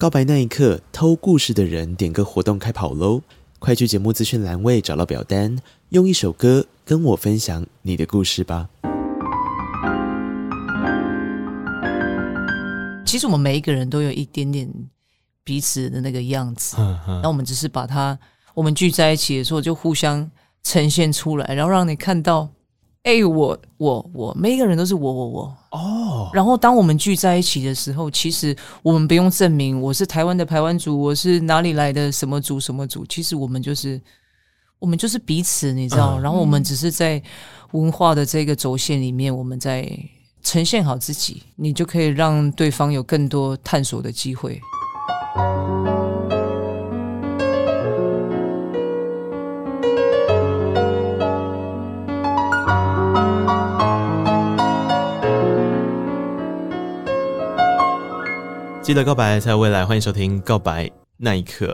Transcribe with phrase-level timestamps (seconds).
[0.00, 3.20] 告白那一刻，偷故事的人点歌活动开跑喽！
[3.58, 5.58] 快去节目资讯栏位找到表单，
[5.90, 8.70] 用一首歌跟我分享你的故事吧。
[13.04, 14.72] 其实我们每一个人都有一点点
[15.44, 16.78] 彼此的那个样子，
[17.22, 18.18] 那我们只是把它，
[18.54, 20.30] 我们聚在一起的时候就互相
[20.62, 22.48] 呈现出来，然后让你看到。
[23.02, 26.26] 哎、欸，我我我，每一个人都是我我我哦。
[26.26, 26.36] Oh.
[26.36, 33.06] 然后当我们聚在一起的时候，其实我们不用证明我是台湾的台湾族，我是哪里来的什么族什么族。
[33.06, 33.98] 其实我们就是
[34.78, 36.18] 我们就是彼此，你知道。
[36.18, 36.20] Uh.
[36.20, 37.22] 然后我们只是在
[37.70, 39.90] 文化的这个轴线里面，我们在
[40.42, 44.60] 呈现好自己，你就可以让对方有更多探索的机会。
[58.90, 61.66] 记得告白才有未来，欢迎收听《告白那一刻》。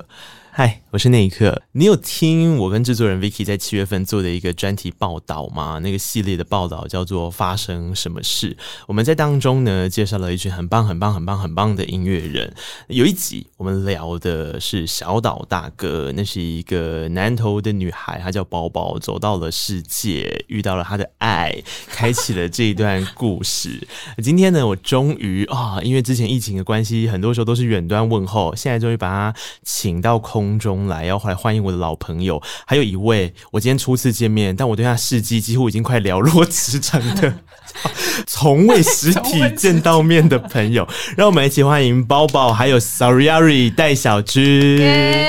[0.59, 1.61] 嗨，我是那一刻。
[1.73, 5.79] 你有听我跟制作人 Vicky 在七月份做的一个专题报道吗？
[5.83, 8.55] 那个系列的报道叫做《发生什么事》。
[8.87, 12.55] 我们在当中呢，介绍了一群很棒、很棒、很棒、很棒的音乐人。
[12.89, 21.55] 有一集我们聊的是小岛大哥，那是一个南投的女孩，她叫宝宝，走到了世界，遇到了她的爱，
[21.89, 23.87] 开启了这一段故事。
[24.25, 30.46] 今天呢，我终于啊，因为之前疫情的关系，很多时候都是远端问候，现在终于把她请到空。
[30.47, 37.35] 空中来，要回来欢迎我的老朋友，还有一位我今天初次见面，但我对他事迹几乎已经快了若指掌的，
[38.29, 40.87] 从未实体见到面的朋友，
[41.17, 44.79] 让我们一起欢迎包包，还有 Sariari 戴小军。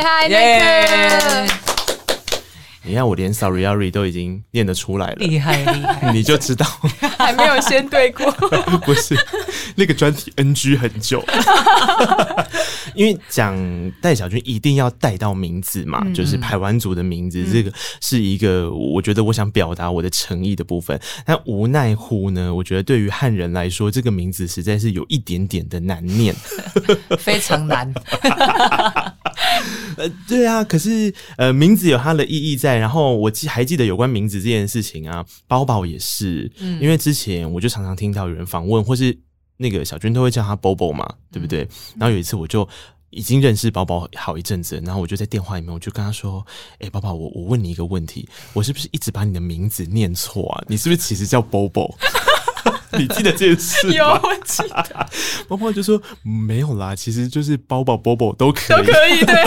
[0.03, 1.76] 嗨，那个。
[2.87, 6.11] 你看，我连 Soriari 都已经念得出来了，厉害厉害！
[6.15, 6.65] 你就知道。
[7.17, 8.31] 还没有先对过，
[8.85, 9.15] 不是
[9.75, 11.23] 那个专题 NG 很久，
[12.95, 13.55] 因为讲
[14.01, 17.71] 戴小军一定要带到名字嘛，嗯、就是排湾族的名字，嗯、这个
[18.01, 20.97] 是一个我觉得我想表达我的诚意的部分。
[21.25, 26.33] 但无奈乎呢，我觉得对于汉人来说，这个名字实在是有一点点的难念，
[27.19, 27.93] 非常难。
[29.97, 32.77] 呃，对啊，可是呃，名字有它的意义在。
[32.77, 39.17] 然后我记还记得有关名字这件事情啊，包包也是，嗯，因为之前我就常常听到有人访问，或是
[39.57, 41.63] 那个小军都会叫他 Bobo 嘛，对不对？
[41.63, 41.69] 嗯、
[41.99, 42.67] 然后有一次我就
[43.09, 46.45] 已经认识包宝好一阵子，然后我就在电话里面我就跟他说
[46.79, 50.63] ：“哎，包宝，我我问你一个问题，我是不是一直把你的名字念错啊？
[50.67, 51.95] 你是不是其实叫 Bobo？”
[52.97, 53.93] 你记得这件事吗？
[53.93, 55.07] 有，我记得。
[55.47, 59.43] 包括就说没有啦，其实就是包包、包包都可以，都可以，对。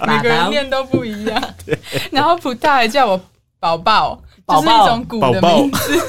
[0.06, 1.42] 每个人念都不一样。
[1.64, 1.78] 对。
[2.10, 3.20] 然后普大还叫我
[3.58, 6.00] 宝宝，就是一种古的名字。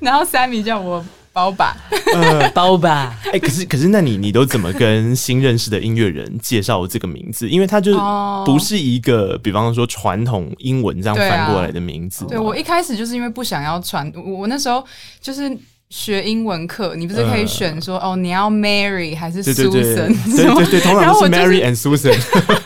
[0.00, 1.04] 然后 Sammy 叫我。
[1.34, 1.76] 包吧，
[2.14, 3.18] 呃，包吧。
[3.32, 7.50] 哎，可是可是，那你你都怎么跟新认识的音乐人介绍这个名字？
[7.50, 7.98] 因为他就
[8.46, 12.24] 不是一个，比方说传统英文这样翻过来的名字。
[12.26, 14.84] 对，我一开始就是因为不想要传，我我那时候
[15.20, 15.50] 就是
[15.90, 19.72] 学英文课，你不是可以选说哦，你要 Mary 还是 Susan？
[19.72, 19.80] 对
[20.54, 22.16] 对对，通常是 Mary and Susan。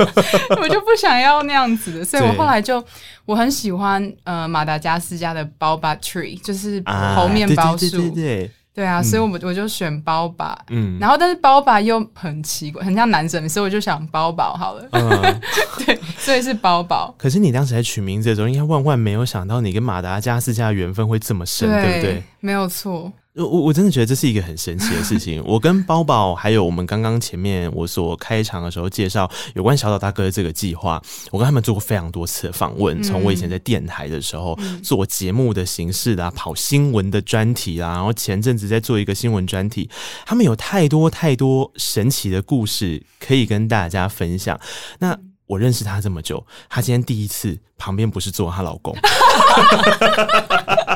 [0.61, 2.85] 我就不想要那样子的，所以我后来就
[3.25, 6.83] 我很喜欢呃马达加斯加的 Baobab Tree，就是
[7.17, 7.89] 猴面包树。
[7.89, 8.13] 对对对。
[8.13, 8.51] 对
[8.87, 15.41] 啊，所以我们我就选包吧，嗯，然后但是包吧又很奇怪，很像男生，所以我就想包宝好了，嗯，
[15.85, 17.15] 对，所以是包宝。
[17.19, 22.23] 可是你当时在取名字的时候，应该万万没有想到你跟马达加斯加的缘分会这么深，对，对不对？
[22.41, 23.13] 没有错。
[23.45, 25.43] 我我真的觉得这是一个很神奇的事情。
[25.47, 31.01] 我跟包宝，还有我们刚刚前面我所开场的时候介绍有关小岛大哥的这个计划，
[31.31, 33.01] 我跟他们做过非常多次的访问。
[33.03, 39.89] 从我以前在电台的时候做节目的形式啦，跑新闻的专题啦，然后前阵子在做一个新闻专题，
[40.27, 44.59] 他们有太多太多神奇的故事可以跟大家分享。
[44.99, 45.17] 那
[45.47, 48.95] 我认识他这么久，他今天第一次旁边不是坐她老公。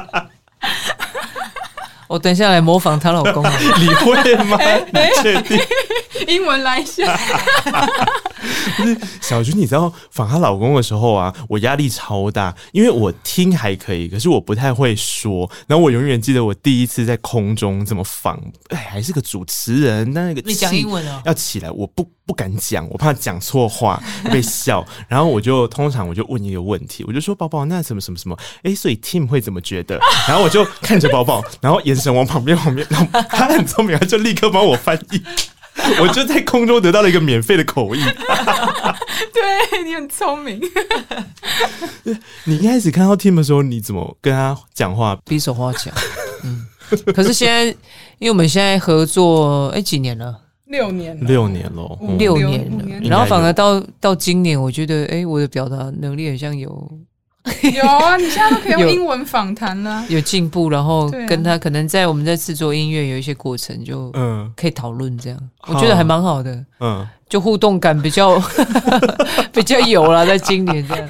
[2.13, 3.43] 我等一下来模仿她老公，
[3.81, 4.59] 你会吗？
[4.93, 5.59] 你确定？
[6.29, 7.19] 英文来一下。
[8.77, 15.51] 不 是小君，你知道访她老公的时候啊，我压力超大，因为我听还可以，可是我不太会说。
[15.67, 24.85] 然后我永远记得我第一次在空中怎么访，哎，还是个主持人，那个你讲英文哦，要起来，我不不敢讲，我怕讲错话被笑。
[25.09, 28.37] 然后我就通常我就问一个问题，我就说宝宝，那什么什么什么？
[28.63, 29.99] 哎，所以 Tim 会怎么觉得？
[30.29, 35.23] 然后我就看着宝宝，然后眼神往旁边旁边，然后他很聪明，他就立刻帮我翻译。
[36.01, 38.01] 我就在空中得到了一个免费的口译。
[39.33, 40.61] 对，你很聪明。
[42.45, 45.19] 你一开始看到 Tim 的时候，你怎么跟他讲话？
[45.25, 45.91] 比手画脚。
[46.45, 46.67] 嗯。
[47.15, 47.65] 可是现在，
[48.19, 50.39] 因为我们现在合作，哎、欸，几年了？
[50.67, 53.09] 六年，六年了，六年了。
[53.09, 56.91] 然后反而到到今年，我觉得，哎，我的表达能力好像有
[57.75, 58.17] 有啊！
[58.17, 60.71] 你现在都可以用英文访谈了， 有进步。
[60.71, 66.65] 然后跟他可能在我们在制作音乐有一些过程，就嗯，可以讨论这样，我觉得还蛮好的。
[66.81, 68.41] 嗯，就互动感比较
[69.53, 71.09] 比较有了，在今年这样。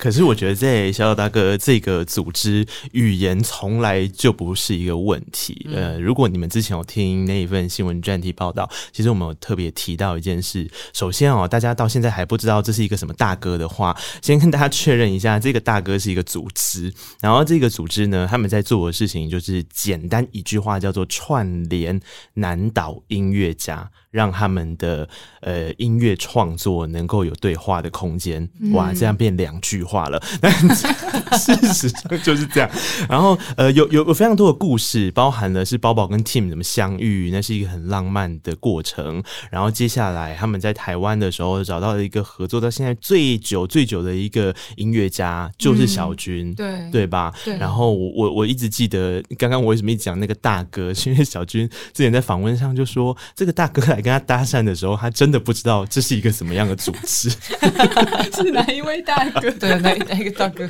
[0.00, 5.68] 可是我觉得在小小大哥这个组织，语言从来就不是一个问题。
[5.74, 10.66] 呃，如果你们之前有听那一份新闻专题报道，其实我们有特别提到一件事。
[10.94, 16.90] 首先哦，大家到现在还不知道这是一个什么大哥的话，先跟大家确认一下，这个大哥是一个组织。
[17.20, 22.00] 然后这个组织呢，他们在做的事情就是简单一句话叫做串联
[22.32, 23.90] 南岛音乐家。
[24.10, 25.08] 让他们的
[25.40, 30.22] 呃音乐创作能够有对话的空间，哇，这样变两句话了。
[30.40, 30.52] 但
[31.38, 32.70] 事实上就是这样。
[33.08, 39.22] 然后呃，有有有非常多的故事，包含了是包宝跟 Tim 怎么相遇，那是一个很浪漫的过程。
[39.50, 47.32] 然后接下来他们在台湾的时候找到了一个合作到现在最久最久的一个音乐家，就是小军，对对吧？
[47.44, 47.56] 对。
[47.58, 54.00] 然后我我我一直记得，刚刚我为什么一直讲那个大哥，是因为小军之前在访问上就说，这个大哥来。
[54.00, 57.28] 跟他搭讪的时候，他真的不知道这是一个什么样的组织，
[58.32, 59.50] 是哪一位大哥？
[59.50, 60.68] 对，哪哪一个大哥？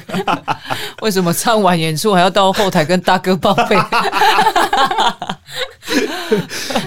[1.02, 3.76] 为什么唱完演出还要到后台跟大哥报备？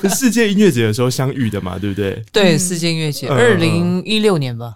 [0.10, 2.24] 世界音乐节的时候相遇的嘛，对不对？
[2.32, 4.76] 对，世界音乐节，二零一六年吧。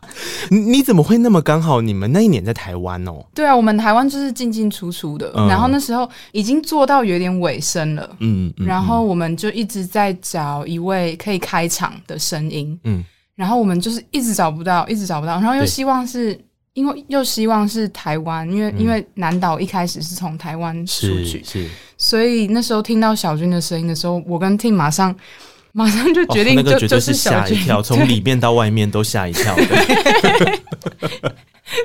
[0.50, 1.82] 你你怎么会那么刚好？
[1.82, 3.26] 你们那一年在台湾哦？
[3.34, 13.04] 对啊，我们台湾就是进进出出的，然后那时候已经做到有点尾声了，嗯，然后我们就一直在找一位可以开场的声音，嗯，
[13.36, 16.38] 然后我们就是一直找不到，一直找不到，然后又希望是
[16.78, 21.68] 因为又希望是台湾，因为因为南岛一开始是从台湾出去，是。
[21.98, 25.16] 所以那时候听到小军的声音的时候，我跟 Tim 马上
[25.74, 29.64] 马上就决定就，哦，那个绝对是吓一跳，从里面到外面都吓一跳的。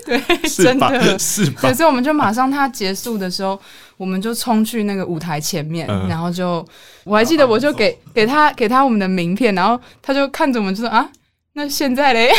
[0.04, 1.72] 对， 真的是吧？
[1.72, 3.58] 所以我们就马上他结束的时候，
[3.96, 6.62] 我们就冲去那个舞台前面，嗯，然后就
[7.04, 11.08] 我还记得，我就给给他给他我们的名片，然后他就看着我们就说啊，
[11.54, 12.30] 那现在嘞？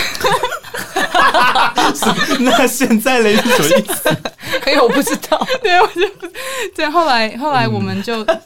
[2.40, 4.10] 那现在嘞是什么意思？
[4.66, 5.48] 哎，我不知道。
[5.62, 6.28] 对，我就不
[6.76, 6.90] 对。
[6.90, 8.40] 后来，后来我们就，嗯、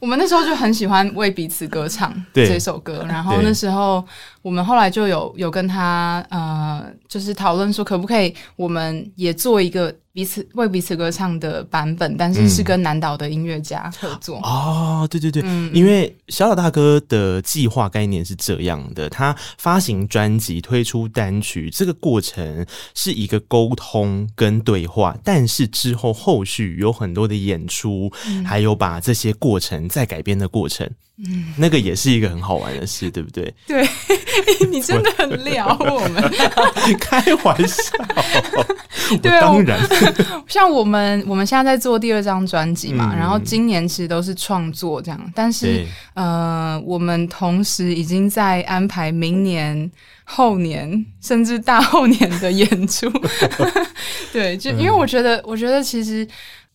[0.00, 3.04] 我们那时候就很喜欢为彼此歌唱这首歌。
[3.08, 4.04] 然后那时候，
[4.42, 9.94] 我们后来就有有跟他呃，就是讨论说，可不可以我们也做一个。
[10.18, 15.08] 彼此为彼此歌唱的版本，但是是跟南岛的音乐家合作、嗯、哦。
[15.08, 22.66] 对对对，嗯、因为小岛大哥的计划概念是这样的：他发行专辑、推出单曲，这个过程
[22.96, 30.90] 是一个沟通跟对话，但是之后后续有很多的演出，嗯、还有把这些过程再改编的过程。
[31.26, 33.52] 嗯，那个也是一个很好玩的事，对不对？
[33.66, 33.84] 对，
[34.70, 36.22] 你真的很撩我们，
[37.00, 37.92] 开玩笑。
[39.20, 39.80] 对啊，当然，
[40.46, 49.90] 像我们我们现在在做第二张专辑嘛，嗯、然后今年其实都是创作这样，但是对呃，我们同时已经在安排明年、
[50.24, 53.10] 后年甚至大后年的演出。
[54.32, 56.24] 对，就因为我觉得，嗯、我觉得其实。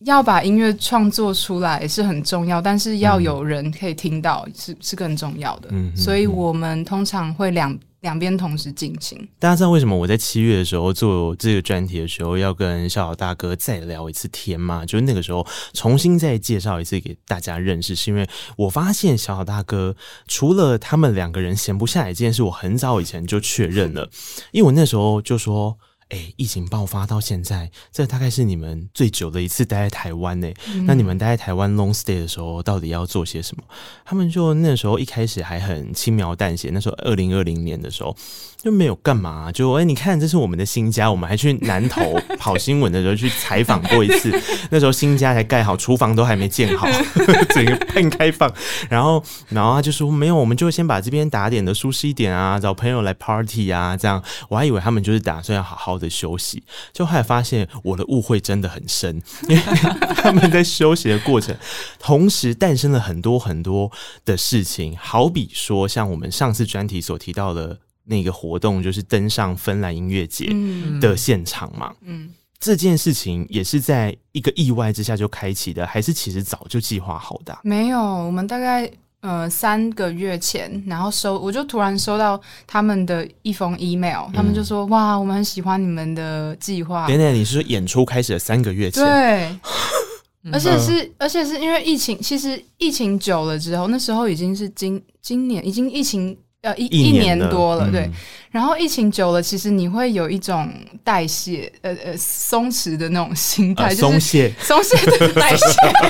[0.04, 5.68] 要把音乐创作出来是很重要，但是要有人可以听到是是更重要的。
[5.72, 9.26] 嗯，所以我们通常会两两边同时进行。
[9.38, 14.84] 大家知道为什么我在七月的时候做这个专题的时候要跟小小大哥再聊一次天吗？
[14.84, 19.96] 就是那个时候重新再介绍一次给大家认识，是因为我发现小小大哥
[20.28, 24.10] 除了他们两个人闲不下来这件事，我很早以前就确认了，
[24.52, 25.78] 因为我那时候就说。
[26.10, 30.52] 哎、欸，疫情爆发到现在，这大概是你们最久的一次待在台湾呢。
[30.68, 33.64] 嗯、那你们待在台湾 long stay 的时候，到底要做些什么？
[34.04, 38.16] 他们就那时候一开始还很轻描淡写，那时候二零二零年的时候。
[38.64, 44.32] 就没有干嘛，就哎、欸，你看，这是我们的新家，我们还去南投 跑新闻的时候去采访过一次。
[44.70, 46.88] 那时候新家才盖好，厨房都还没建好，
[47.54, 48.50] 整个半开放。
[48.88, 54.22] 然后，然后他就说没有，我们就先把这边打点的舒适一点啊，找朋友来 party 啊，这样。
[54.48, 59.62] 我还以为他们就是打算要好好的休息，就后来发现我的误会真的很深， 因为
[60.16, 61.54] 他们在休息的过程，
[61.98, 63.92] 同时诞生了很多很多
[64.24, 67.78] 的事情，好比说像我们上次专题所提到的。
[68.06, 70.54] 那个活动就是登上芬兰音乐节
[71.00, 72.28] 的现场嘛，嗯，
[72.60, 77.60] 这件事情也是在一个意外之下就开启的，还是其实早就计划好的啊？
[77.62, 87.06] 没有，我们大概呃三个月前，然后收我就突然收到他们的一封 email，他们就说，哇，我们很喜欢你们的计划。
[87.06, 89.02] 等等，你是说演出开始了三个月前？
[89.02, 89.58] 对。
[90.52, 96.36] 而且是而且是因为疫情，其实疫情久了之后，那时候已经是今今年已经疫情。
[96.64, 98.10] 呃，一一年多了，对。
[98.50, 105.64] 然后疫情久了，其实你会有一种代谢，呃呃，松弛的那种心态，就是松懈，松懈的代谢。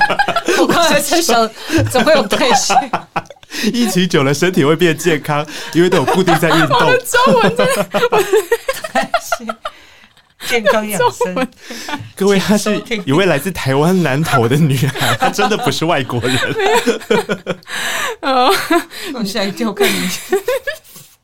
[0.60, 1.50] 我刚才在想，
[1.90, 2.74] 怎么会有代谢？
[3.72, 6.80] 疫情久了，身体会变健康，因为都有固定在运 动。
[6.80, 7.84] 我的中文真的
[8.92, 9.46] 代谢。
[10.48, 11.48] 健康养生，
[12.16, 16.38] 各位，她是一位来自台湾南投的女孩，她真的不是外国人。
[18.20, 18.52] 哦，
[19.14, 20.08] 我下一跳，看你。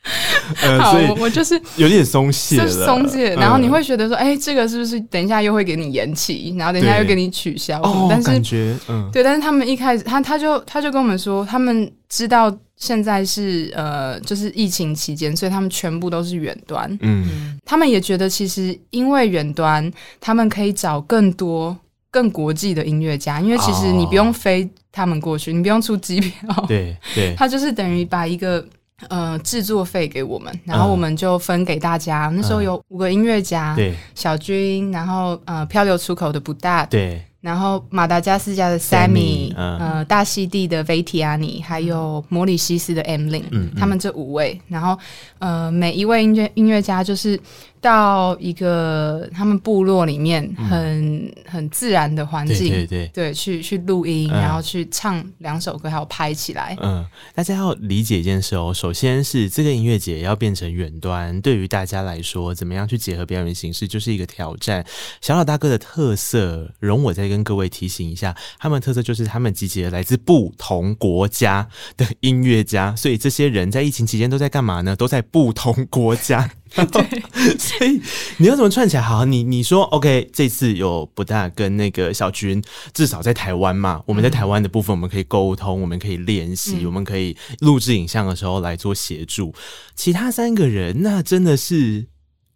[0.81, 3.35] 好，我我就是有点松懈了，松懈。
[3.35, 7.81] 然后你会觉得说，哎，这个是不是等一下又会给你延期，然后等一下又给你取消？
[7.83, 9.23] 哦，但是感觉，嗯，对。
[9.23, 12.57] 但是他们一开始，他他就他就跟我们说，他们知道。
[12.81, 16.99] 现在是呃，就是疫情期间，所以他们全部都是远端。
[17.03, 21.77] 嗯，他们也觉得其实因为远端，他们可以找更多
[22.11, 26.65] 更国际的音乐家，因为其实你不用飞他们过去，哦、你不用出机票。
[26.67, 28.67] 对对， 他就是等于把一个
[29.09, 32.29] 呃制作费给我们，然后我们就分给大家。
[32.29, 37.23] 嗯、那时候有五个音乐家，对，小军，然后呃漂流出口的不大，对。
[37.41, 44.99] 然后马达加斯加的 Sammy，呃，大溪地的 Vetiani，还有摩里西斯的 Emlyn，嗯，他们这五位，然后
[45.39, 47.41] 呃，每一位音乐音乐家就是。
[47.81, 56.77] 到一个他们部落里面很，很、嗯、很自然的环境，对对对，对，去去录音，嗯、然后去唱两首歌，还有拍起来。
[56.83, 64.85] 嗯，大家要理解一件事哦，首先是这个音乐节要变成远端，对于大家来说，怎么样去结合表演形式，就是一个挑战。
[65.21, 74.95] 小老大哥的特色，容我再跟各位提醒一下，他们的特色就是他们集结了来自不同国家的音乐家，所以这些人在疫情期间都在干嘛呢？
[74.95, 76.51] 都在不同国家。
[76.93, 77.23] 对，
[77.59, 78.01] 所以
[78.39, 79.03] 你要怎么串起来？
[79.03, 89.55] 好，你你说 OK，这次有不大跟那个小军，至少在台湾嘛，我们在台湾的部分，我们可以沟通，我们可以练习，嗯、我们可以录制影像的时候来做协助。
[89.95, 92.10] 其他三个人，那真的是。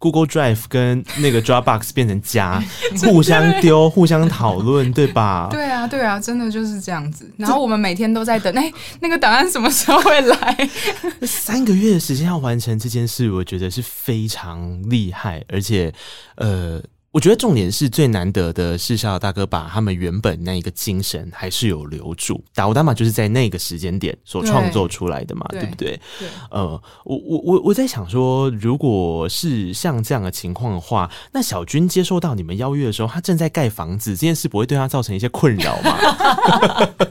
[0.05, 2.63] Google Drive 跟那个 Dropbox 变成家，
[3.07, 5.49] 互相丢、互相讨论，对吧？
[5.51, 7.33] 对啊，对啊，真的就是这样子。
[7.39, 8.71] 然后我们每天都在等，哎，
[9.01, 10.69] 那个档案什么时候会来？
[11.27, 15.91] 三个月的时间要完成这件事，我觉得是非常厉害，而且，
[16.37, 16.83] 呃。
[17.15, 22.43] 我觉得重点是最难得的是，小老大哥把他们原本那一个精神还是有留住。
[22.53, 26.01] 打乌达玛就是在那个时间点所创作出来的嘛，对，对不对？
[26.19, 26.29] 对。
[26.51, 35.97] 呃，我我我我在想说，如果是像这样的情况的话，那小军接受到你们邀约的时候，他正在盖房子，这件事不会对他造成一些困扰吗？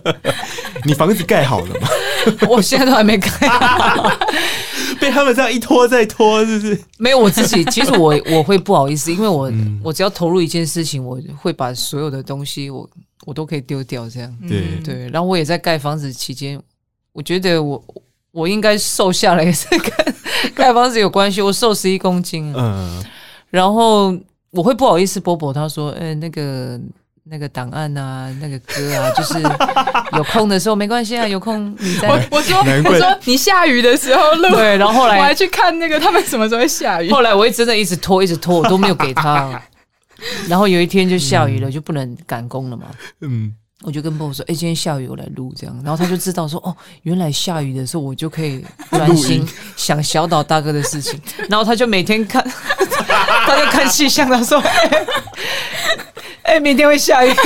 [0.83, 1.87] 你房子盖好了吗？
[2.49, 4.11] 我现在都还没盖好。
[4.99, 6.79] 被他们这样一拖再拖，是不是？
[6.97, 12.89] 没有，我自己 其实我我会不好意思，因为我、嗯、我只要投入一件事情，我会把所有的东西我
[13.25, 15.09] 我都可以丢掉，这样对对。
[15.09, 16.61] 然后我也在盖房子期间，
[17.11, 17.83] 我觉得我
[18.31, 19.91] 我应该瘦下来也是跟
[20.55, 23.03] 盖房子有关系，我瘦十一公斤，嗯，
[23.49, 24.15] 然后
[24.51, 26.79] 我会不好意思，波波他说，哎、欸，那个。
[27.25, 29.41] 那个档案啊，那个歌啊， 就是
[30.17, 32.09] 有空的时候没关系啊，有空你再。
[32.09, 34.49] 我我说我说你下雨的时候录。
[34.49, 37.09] 对，然后后来我还去看那个他们什么时候会下雨。
[37.11, 39.61] 后来我也真的一直拖，一直拖，我都没有给他。
[40.47, 42.87] 然后有一天就下雨了，就不能赶工了嘛。
[43.21, 43.53] 嗯，
[43.83, 52.45] 我就跟波波说：“哎，今天下雨，我来录这样。”然后他就知道说：“哦，原来下雨的时候我就可以专心想小岛大哥的事情。”然后他就每天看，
[53.47, 54.61] 他就看气象，他说。
[56.43, 57.31] 哎、欸，明天会下雨。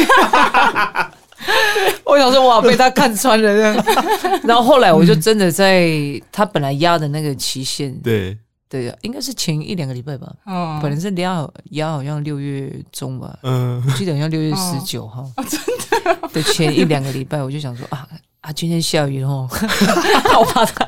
[2.03, 3.85] 我想说，哇，被他看穿了这样。
[4.43, 5.87] 然后后来，我就真的在
[6.31, 8.37] 他本来压的那个期限，对
[8.67, 10.33] 对，应该是前一两个礼拜吧。
[10.45, 13.37] 哦，本来是压压好像六月中吧。
[13.43, 15.21] 嗯，我记得好像六月十九号。
[15.37, 15.59] 哦，真
[16.01, 16.17] 的。
[16.33, 18.05] 对，前一两个礼拜，我就想说啊
[18.41, 20.87] 啊，今天下雨哦，我把他，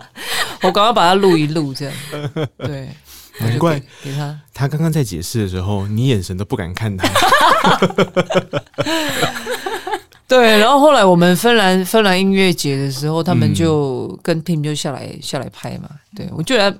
[0.63, 1.93] 我刚刚把它录一录这样。
[2.57, 2.89] 对。
[3.47, 7.07] 难怪给他，他刚刚在解释的时候，你眼神都不敢看他。
[10.27, 15.89] 对，然后后来我们芬兰芬兰音乐节的时候，他们就跟 team 就下来下来拍嘛。
[16.15, 16.75] 对，我觉得。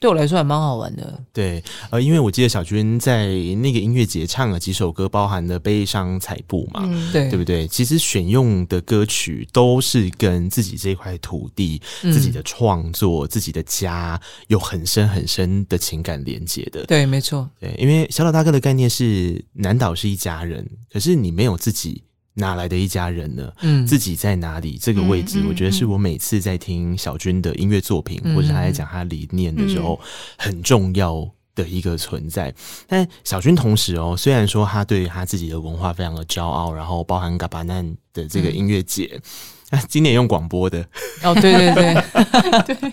[0.00, 1.20] 对我来说还蛮好玩的。
[1.32, 7.66] 对，呃，因为我记得小军在那个音乐节唱了几首歌，包含了悲伤彩布嘛，嗯、对，对不对？
[7.66, 16.84] 其实选用的歌曲都是跟自己这块土地、嗯、自己的创作、自己的家有很深很深的情感连接的。
[16.86, 17.48] 对，没错。
[17.58, 22.02] 对，因为小岛大哥的概念是南岛是一家人，可是你没有自己。
[22.38, 23.52] 哪来的一家人呢？
[23.60, 24.78] 嗯，自己在哪里？
[24.80, 30.06] 这个位置，我觉得是我每次在听小军的音乐作品，嗯、或者他在讲他理念的时候，嗯、
[30.38, 32.54] 很重要的一个存在。
[32.86, 39.10] 但小军同时哦，虽然说他对他自己的文化非常的骄傲，然后包含嘎巴难的这个音乐节。
[39.14, 39.22] 嗯
[39.86, 40.82] 今年用广播的
[41.22, 41.94] 哦，对对对
[42.74, 42.92] 对，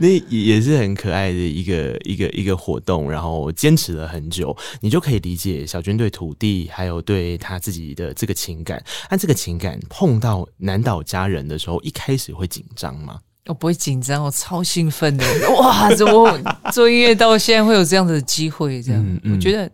[0.00, 8.82] 那也是很可爱的一个一个一个活动，然后坚持了很久，你就可以理解小军对土地还有对他自己的这个情感。
[9.08, 13.20] 那这个情感碰到南岛家人的时候，一开始会紧张吗？
[13.46, 15.24] 我不会紧张，我超兴奋的！
[15.58, 16.36] 哇，怎么
[16.72, 18.82] 做音乐到现在会有这样的机会？
[18.82, 19.70] 这样，嗯嗯、我觉得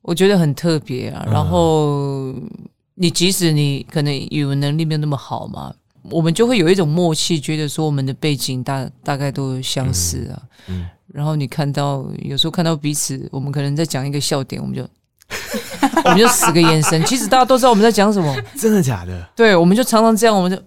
[0.00, 1.26] 我觉得很特别啊。
[1.30, 2.32] 然后。
[2.32, 2.50] 嗯
[2.94, 5.72] 你即使你可能语文能力没有那么好嘛，
[6.10, 10.42] 我们就会有一种默契，觉得说我们的背景大大概都相似啊。
[10.68, 14.82] 嗯，嗯，然后你看到有时候看到彼此，我们可能在讲一个笑点，我们就
[16.04, 17.02] 我们就使个眼神。
[17.06, 19.28] 其实大家都知道我们在讲什么， 真的假的？
[19.34, 20.62] 对，我们就常常这样，我们就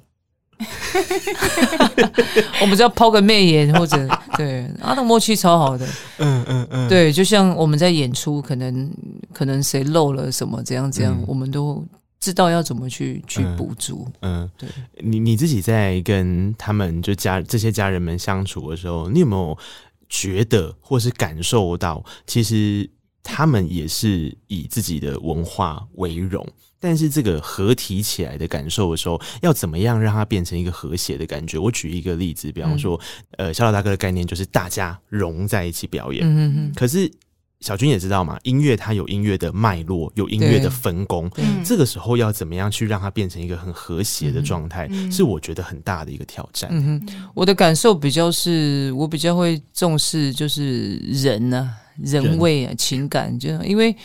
[2.61, 3.97] 我们只要抛个媚眼，或者
[4.37, 5.85] 对，啊，那默契超好的。
[6.17, 8.89] 嗯嗯嗯，对，就像我们在演出，可能
[9.33, 11.85] 可能谁漏了什么，怎样怎样，嗯、我们都。
[12.19, 14.69] 知道要怎么去去补足，嗯，嗯对，
[15.03, 19.55] 你你自己在跟他们就家这些家人们相处的时候，你有没有
[20.09, 22.89] 觉得或是感受到，其实
[23.21, 26.43] 他们也是以自己的文化为荣，
[26.79, 31.59] 但是这个合体起来的感受的时候，要怎么样让它变成一个和谐的感觉？
[31.59, 32.99] 我举一个例子，比方说，
[33.37, 37.11] 嗯、呃，小老大哥的概念就是大家融在一起表演，嗯嗯，可是。
[37.65, 41.27] 小军也知道嘛，音乐它有音乐的脉络，有音乐的分工。
[41.63, 46.69] 这个时候要怎么样去让它变成一个很和谐的状态，嗯、是我觉得很大的一个挑战。
[46.71, 53.35] 嗯哼，我的感受比较是，我比较会重视就是人啊，人味啊，情感。
[53.39, 53.95] 就因为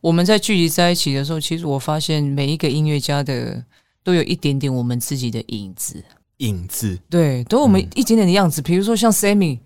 [0.00, 3.60] 我们在聚集在一起的时候，其实我发现每一个音乐家的
[4.04, 6.04] 都有一点点我们自己的影子，
[6.36, 8.62] 影子对，都有我们一点点的样子。
[8.62, 9.58] 比、嗯、如说像 Sammy。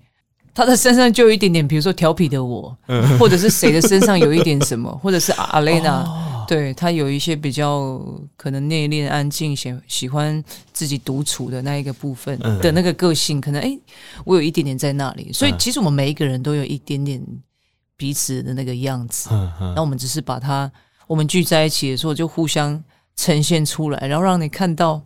[0.54, 2.76] 他的身上就有一点点，比如说调皮的我，
[3.18, 7.98] 或者是谁的身上有一点什么， 或者是阿雷娜，对，他有一些比较
[8.36, 10.42] 可能内敛、安静、喜喜欢
[10.72, 13.78] 自己独处的那一个部分的那个个性，可能诶，
[14.24, 15.32] 我有一点点在那里。
[15.32, 17.24] 所以其实我们每一个人都有一点点
[17.96, 19.30] 彼此的那个样子，
[19.74, 20.70] 那我们只是把它，
[21.06, 22.82] 我们聚在一起的时候就互相
[23.16, 25.00] 呈现出来，然后让你看到。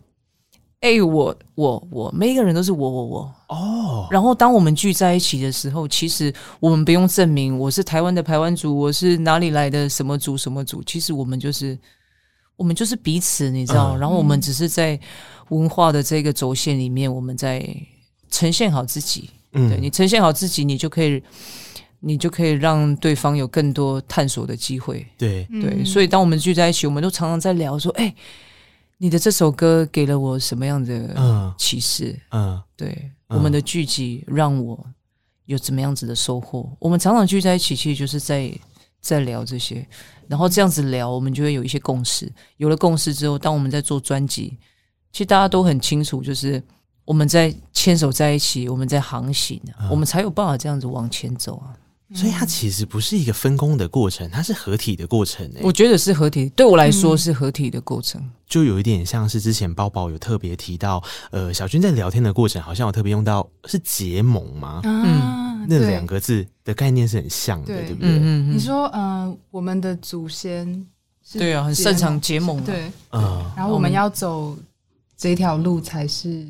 [0.81, 4.03] 哎、欸，我我我，每一个人都是我我我哦。
[4.03, 4.13] Oh.
[4.13, 10.83] 然后当我们聚在一起的时候，其实我们不用证明我是台湾的台湾族，我是哪里来的什么族什么族。
[10.83, 11.75] 其实我们就是
[12.55, 13.95] 我们就是彼此，你知道。
[13.95, 13.97] Uh.
[13.97, 14.99] 然后我们只是在
[15.49, 17.67] 文化的这个轴线里面，我们在
[18.29, 19.31] 呈现好自己。
[19.53, 21.23] 嗯，对，你呈现好自己，你就可以
[22.01, 25.03] 你就可以让对方有更多探索的机会。
[25.17, 28.15] 对对，所以当我们聚在一起，我们都常常在聊说，哎、欸。
[28.97, 32.19] 你的这首歌给了我什么样的启示？
[32.31, 34.83] 嗯，嗯对，嗯、我们的聚集让我
[35.45, 36.69] 有怎么样子的收获？
[36.79, 38.51] 我们常常聚在一起，其实就是在
[38.99, 39.87] 在聊这些，
[40.27, 42.31] 然后这样子聊，我们就会有一些共识。
[42.57, 44.57] 有了共识之后，当我们在做专辑，
[45.11, 46.61] 其实大家都很清楚，就是
[47.05, 51.77] 我们在牵手在一起，我们在航行，嗯、我们才有办法这样子往前走啊。
[52.13, 55.61] 所以它其实不是一个分工的过程，它是合体的过程，欸。
[55.61, 58.21] 我觉得是合体，对我来说是合体的过程。
[58.21, 64.79] 嗯、就有一点像是之前包包有特别提到，呃，小军在聊天的过程，好像有特别用到是结盟吗？
[64.85, 68.09] 嗯，那两个字的概念是很像的，对，对不对？
[68.09, 68.55] 嗯嗯。
[68.55, 70.65] 你说，呃，我们的祖先
[71.29, 73.51] 是对啊，很擅长结盟，对，嗯。
[73.55, 74.57] 然后我们要走
[75.17, 76.47] 这条路才是。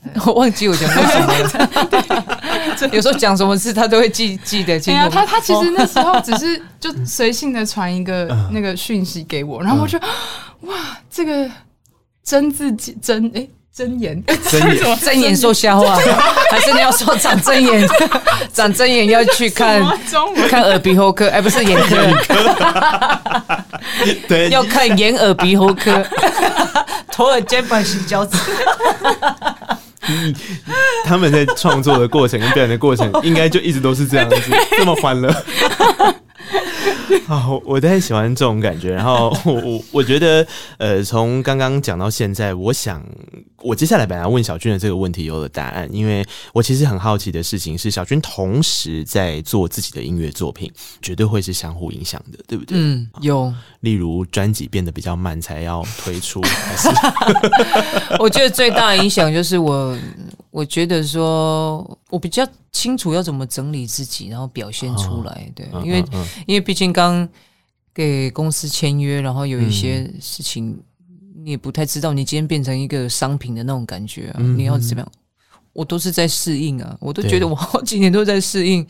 [0.24, 2.36] 我忘记我讲过什么了。
[2.92, 5.08] 有时候讲什么事，他都会记记得清楚。
[5.08, 9.98] 他他其实那时候只是就随性的传一个那个讯息给我，然后我就
[10.62, 10.74] 哇，
[11.10, 11.48] 这个
[12.24, 14.96] 真字真哎真言真言。
[14.98, 15.96] 真言 说瞎话，
[16.50, 17.88] 还是你要说长真眼？
[18.52, 19.80] 长真眼要去看
[20.48, 21.96] 看耳鼻喉科，哎，不是眼科，
[24.28, 26.04] 对，要看眼耳鼻喉科，
[27.10, 28.26] 头耳肩膀洗脚
[30.00, 30.34] 趾。
[31.04, 34.36] 他们在创作的过程跟表演的过程，应该就一直都是这样子，
[34.78, 35.28] 这么欢乐。
[37.26, 38.90] 啊，我太喜欢这种感觉。
[38.92, 40.46] 然后我我我觉得，
[40.78, 43.04] 呃，从刚刚讲到现在，我想
[43.62, 50.70] 我接下来本来问小君的这个问题有了答案，因为我其实很好奇的事情是，小君同时在做自己的音乐作品，
[51.02, 52.78] 绝对会是相互影响的，对不对？
[52.78, 53.52] 嗯，有。
[53.80, 56.88] 例如专辑变得比较慢才要推出， 还是？
[58.18, 59.96] 我觉得最大的影响就是我，
[60.50, 65.50] 我觉得说我比较清楚要怎么整理自己，然后表现出来。
[65.54, 66.04] 对，因为
[66.46, 67.28] 因为毕竟刚
[67.94, 70.78] 给公司签约，然后有一些事情
[71.42, 75.12] 你也不太知道，你今天变成一个商品的那种感觉啊，你要怎么样？
[75.72, 78.86] 我都是在适应啊，我都觉得我好几年都在适应。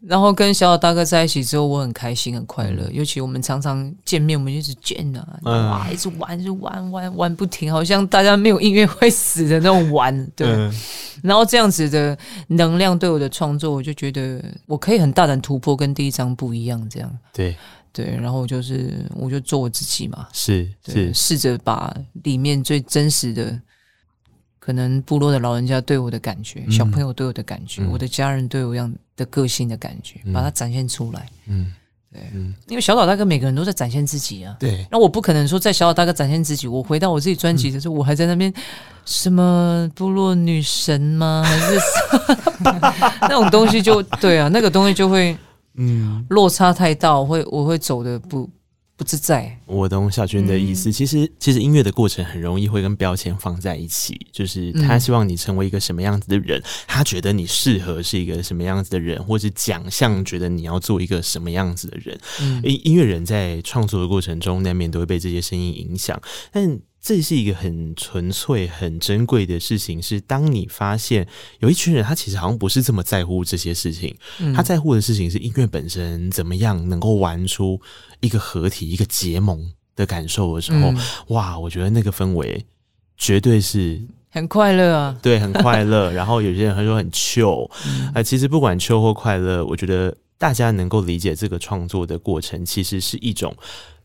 [0.00, 2.88] 然后跟小小大哥在一起之后，我很开心，很快乐。
[2.92, 10.26] 尤其我们常常见面，我们一直见啊，哇，一直玩，就玩玩玩不停，好像大家没有音乐会死的那种玩。
[10.36, 10.72] 对，嗯、
[11.20, 16.88] 然后这样子的能量对我的创作，我就觉得我可以很大胆突破，跟第一张不一样。
[16.88, 17.56] 这样，对
[18.04, 23.60] 对，然后就是我就做我自己嘛，是是，试着把里面最真实的。
[24.60, 31.26] 可能部落的老人家对我的感觉，嗯、小朋友对我的感觉，嗯、我的家人对我样的个性的感觉，嗯、把它展现出来。
[31.46, 31.72] 嗯，
[32.12, 34.54] 对，嗯，因为小岛大哥每个人都在展现自己啊。
[34.60, 38.52] 对，那我不可能说在小岛大哥展现自己，我回到我自己专辑的时候，嗯、我还在那边
[39.06, 41.42] 什么部落女神吗？
[41.46, 41.80] 还是
[43.22, 45.34] 那种东西就对啊，那个东西就会
[45.78, 48.50] 嗯落差太大，我会我会走的不。
[48.98, 50.90] 不自在，我懂小军的意思。
[50.90, 62.18] 嗯、其实，其实音乐的过程很容易会跟标签放在一起，就是他希望你成为一个什么样子的人，嗯、他觉得你适合是一个什么样子的人，或是奖项觉得你要做一个什么样子的人。
[62.40, 66.80] 嗯，音音乐人在创作的过程中，难免都会被这些声音影响，但。
[67.00, 70.02] 这是一个很纯粹、很珍贵的事情。
[70.02, 71.26] 是当你发现
[71.60, 77.80] 有一群人，他其实好像不是这么在乎这些事情，嗯、他在乎的事情是音乐本身怎么样能够玩出
[78.20, 81.58] 一个合体、一个结盟的感受的时候，嗯、哇！
[81.58, 82.66] 我觉得那个氛围
[83.16, 86.12] 绝对是很快乐啊，对，很快乐。
[86.12, 87.70] 然后有些人会说很 chill，
[88.12, 93.56] 啊，其实不管 chill 或快乐，我觉得大家能够理解这个创作的过程，其实是一种。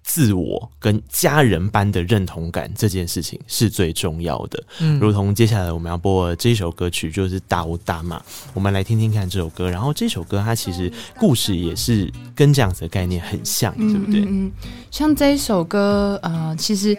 [0.03, 4.63] 自我跟家人般的认同感，这件事情是最重要的。
[4.79, 8.19] 嗯，如同接下来我们要播的这首歌曲，就是《大乌大马》，
[8.53, 9.69] 我们来听听看这首歌。
[9.69, 14.25] 然后这首歌它其实故事也是跟这样子的概念很像，对不对？
[14.27, 14.51] 嗯，
[14.91, 16.95] 像这一首歌，呃，其实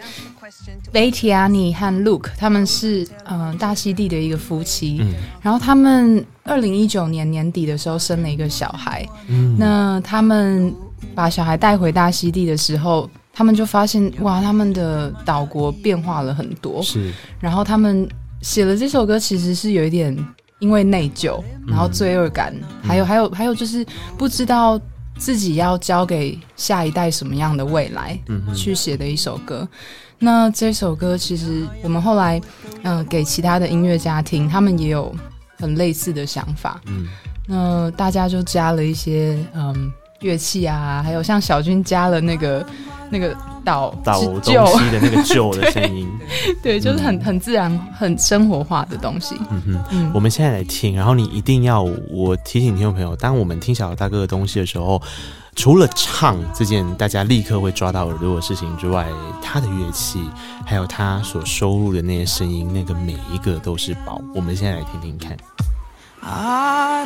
[0.91, 5.13] Letiani 和 Luke 他们是嗯、呃、大溪地的一个夫妻，嗯，
[5.43, 10.73] 然后他们二零一九年年底的时候生了一个小孩，嗯，那他们。
[11.13, 16.81] 把小孩带回大溪地的时候，他们就发现哇，他们的岛国变化了很多。
[16.81, 18.07] 是，然后他们
[18.41, 20.15] 写了这首歌，其实是有一点
[20.59, 23.85] 因为内疚，然后罪恶感，嗯、还有还有还有就是
[24.17, 24.79] 不知道
[25.17, 29.67] 自己要交给下一代什么样的未来，嗯，去写的一首歌。
[30.17, 32.39] 那这首歌其实我们后来
[32.83, 35.13] 嗯、呃、给其他的音乐家听，他们也有
[35.57, 36.79] 很类似的想法。
[36.85, 37.07] 嗯，
[37.47, 39.91] 那大家就加了一些嗯。
[40.21, 42.65] 乐器啊，还有像小军加了那个
[43.09, 46.09] 那个倒倒东西的那个 旧的声音，
[46.63, 49.35] 对，对，就是很很自然、很生活化的东西。
[49.51, 55.01] 嗯哼，嗯，我们现在来听，然后你一定要我提醒听众朋友，当我们听小大哥的东西的时候，
[55.55, 59.07] 除了唱这件大家立刻会抓到耳朵的事情之外，
[59.41, 60.19] 他的乐器
[60.65, 64.21] 还有他所收录的那些声音，那个每一个都是宝。
[64.33, 65.37] 我们现在来听听看。
[66.21, 67.05] 啊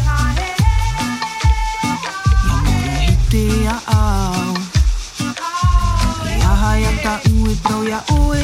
[7.91, 8.40] we are always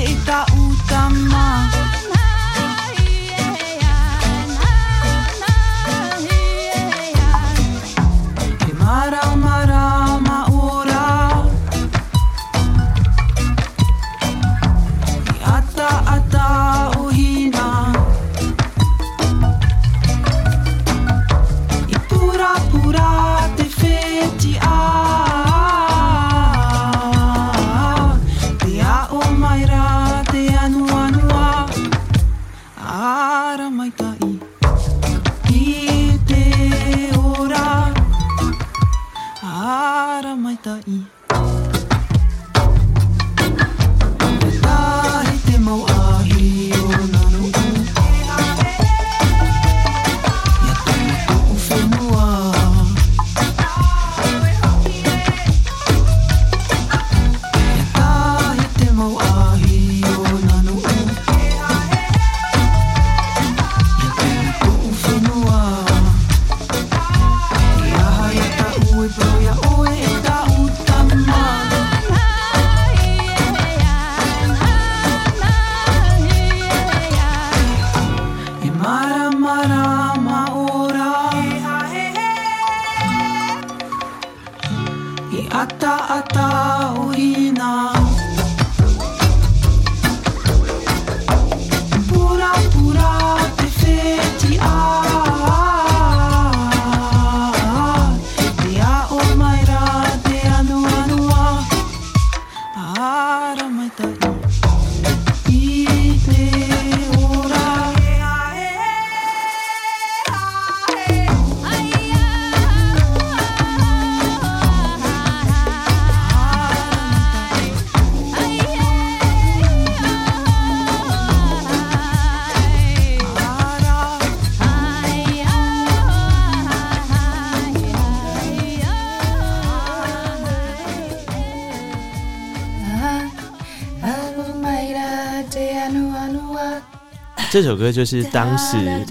[137.57, 138.77] 这首歌就是当时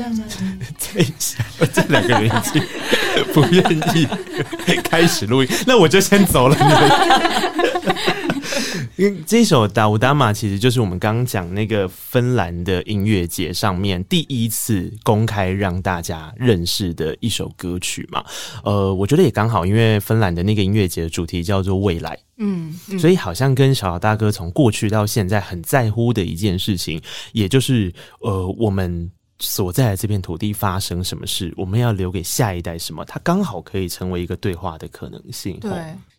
[1.75, 2.63] 这两个人已经
[3.33, 3.61] 不愿
[3.93, 4.07] 意
[4.85, 6.57] 开始录音，那我就先走了。
[8.97, 18.25] 因为这首《达乌达玛》其实就是我们刚刚讲那个芬兰的音乐节上面第一次公开让大家认识的一首歌曲嘛。
[18.65, 22.19] 呃，我觉得也刚好，因为芬兰的那个音乐节的主题叫做未来。
[22.39, 27.01] 嗯，嗯，所以好像跟小姚大哥从过去到现在很在乎的一件事情，
[27.33, 35.59] 也就是呃，我们所在的这片土地发生什么事，我们要留给下一代什么，它刚好可以成为一个对话的可能性。
[35.61, 35.71] 对，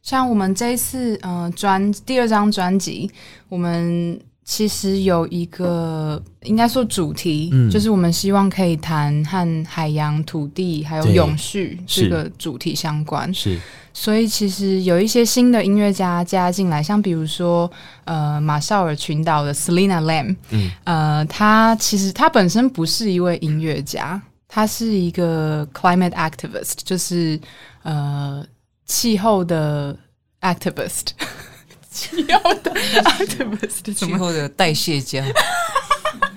[0.01, 3.09] 像我们这一次呃专第二张专辑，
[3.49, 4.19] 我们。
[4.49, 13.31] 其实有一个应该说主题，嗯，就是我们希望可以谈和海洋、土地还有永续这个主题相关。
[13.33, 13.59] 是，
[13.99, 17.69] 所以其实有一些新的音乐家加进来，像比如说
[18.05, 27.41] 呃马绍尔群岛的 Selina Lam，嗯，呃，他其实他本身不是一位音乐家，他是一个 climate activist，就是
[27.81, 28.45] 呃
[28.85, 29.97] 气候的
[30.41, 31.07] activist。
[31.89, 35.25] 气候的 activist，，气候的代谢家。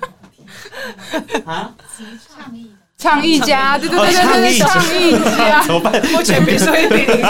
[1.44, 1.74] 啊，
[2.34, 2.70] 倡议
[3.00, 5.92] 倡议家，对对对对对，倡议家， 怎么办？
[6.14, 7.22] 我全别说一遍，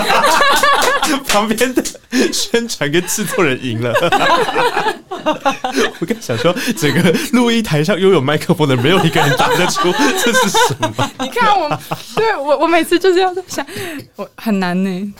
[1.29, 1.83] 旁边的
[2.33, 3.95] 宣传跟制作人赢了。
[6.01, 11.11] 我刚想说，整个录音台上拥有麦克风的没有一个人答得出这是什么。
[11.21, 11.69] 你看我，
[12.17, 13.65] 对我，我每次就是要想，
[14.17, 15.15] 我很难呢。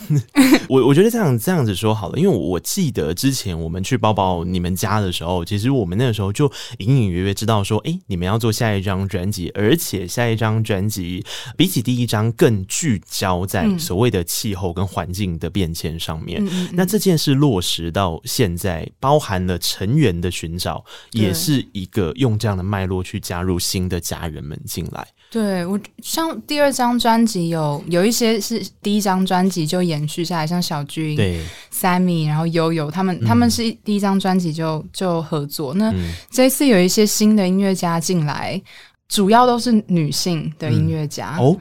[0.69, 11.25] 我我觉得这样这样子说好了，因为我记得之前我们去包包你们家的时候，其实我们那个时候就隐隐约约知道说，哎、欸，你们要做下一张专辑，而且下一张专辑
[11.57, 16.43] 比起第一张更聚焦在所谓的气候跟环境的变迁上面。
[16.51, 25.07] 嗯、那这件事落实到现在，包含了成员的寻找，也是一个用这样的脉络去加入新的家人们进来。
[25.31, 31.41] 对，我像第二张专辑有有一些是第一张专辑就延续下来，像小军、对
[31.73, 35.73] Sammy，然后悠悠他们、嗯、他们是第一张专辑就就合作。
[35.75, 38.61] 那、嗯、这一次有一些新的音乐家进来，
[39.11, 41.57] 主要都是女性的音乐家、嗯、哦。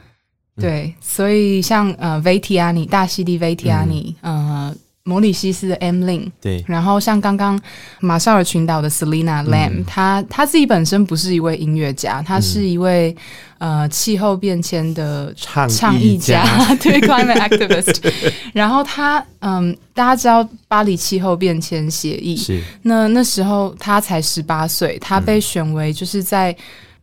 [0.56, 4.74] 对，所以像呃 Veitiani 大溪地 Veitiani 呃。
[5.02, 7.58] 摩里西斯的 M Lin，对，然后像刚刚
[8.00, 13.16] 马绍尔群岛的 Selina Lam，、嗯、她她自己本身不是一位音乐家，她是一位、
[13.58, 16.44] 嗯、呃气候变迁的倡议家，
[16.80, 18.12] 对 climate activist。
[18.52, 22.62] 然后她嗯，大家知道巴黎气候变迁协议，是。
[22.82, 26.54] 那那时候她才十八岁，她被选为就是在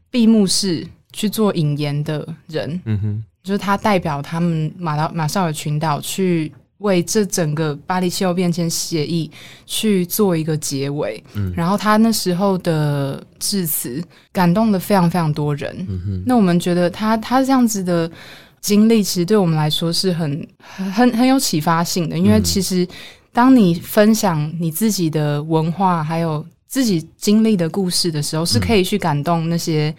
[0.09, 6.51] 闭幕式去做引言的人，嗯哼，就是他代表他们马岛马绍尔群岛去。
[6.79, 9.31] 为这整个巴黎气候变迁协议
[9.65, 13.99] 去做一个结尾，嗯，然后他那时候的致辞
[14.31, 18.07] 感动了非常非常多人，嗯哼，那我们觉得他他这样子的
[18.61, 22.87] 经历，其实对我们来说是很很很有启发性的，因为其实
[23.33, 29.93] 当你分享你自己的文化还有自己经历的故事的时候，是可以去感动那些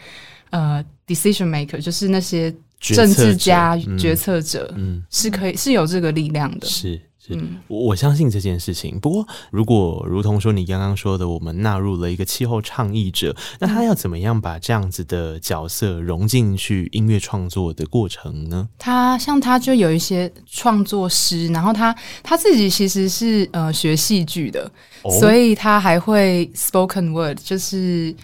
[0.50, 2.54] 呃 decision maker，就是那些。
[2.81, 7.02] 政治家、决策者，嗯，是可以是有这个力量的，是
[7.34, 8.98] 是，我我相信这件事情。
[8.98, 18.68] 不过，如果如同说你刚刚说的，我们纳入了一个气候倡议者，那他要怎么样把这样子的角色融进去音乐创作的过程呢？
[18.78, 24.70] 他像他就有一些创作师，然后他他自己其实是呃学戏剧的，
[25.02, 28.14] 哦，所以他还会 spoken word，就是。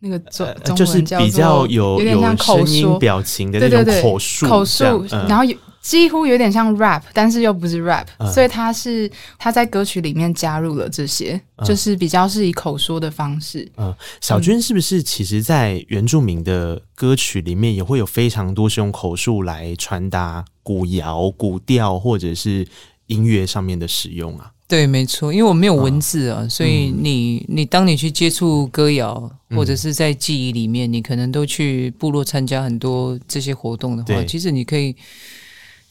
[0.00, 13.70] 那个中中文叫做就是比较有有点像口述表情的那种口述，口述，然后有几乎有点像 rap，但是又不是 rap，嗯，所以他是他在歌曲里面加入了这些，嗯，就是比较是以口说的方式。
[13.76, 22.66] 嗯，小军是不是其实，在原住民的歌曲里面也会有非常多是用口述来传达古谣、古调或者是
[23.08, 24.52] 音乐上面的使用啊。
[24.66, 34.96] 对，没错，因为我没有文字啊，哦、所以你你当你去接触歌谣，嗯、或者是在记忆里面，你可能都去部落参加很多这些活动的话，其实你可以。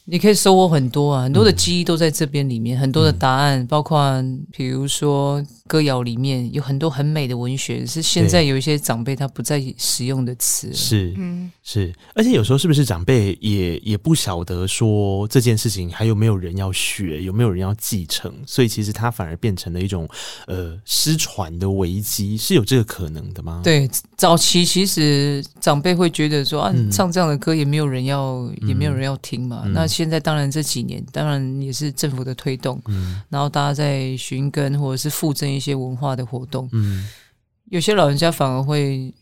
[0.06, 10.70] 你可以收获很多啊，很多的记忆都在这边里面，嗯、很多的答案，包括比如说歌谣里面有很多很美的文学，是现在有一些长辈他不再使用的词。
[10.74, 20.06] 是，嗯，是，而且有时候是不是长辈也也不晓得说这件事情还有没有人要学，有没有人要继承，所以其实它反而变成了一种
[20.46, 23.62] 呃失传的危机，是有这个可能的吗？
[23.64, 29.84] 对，早期其实长辈会觉得说啊，唱这样的歌也没有人要，嗯、也没有人要听嘛，嗯、那。
[29.94, 37.08] 现在当然这几年，当然也是政府的推动，嗯，然后大家在寻根或者是复振一些文化的活动，嗯，
[37.66, 39.14] 有些老人家反而会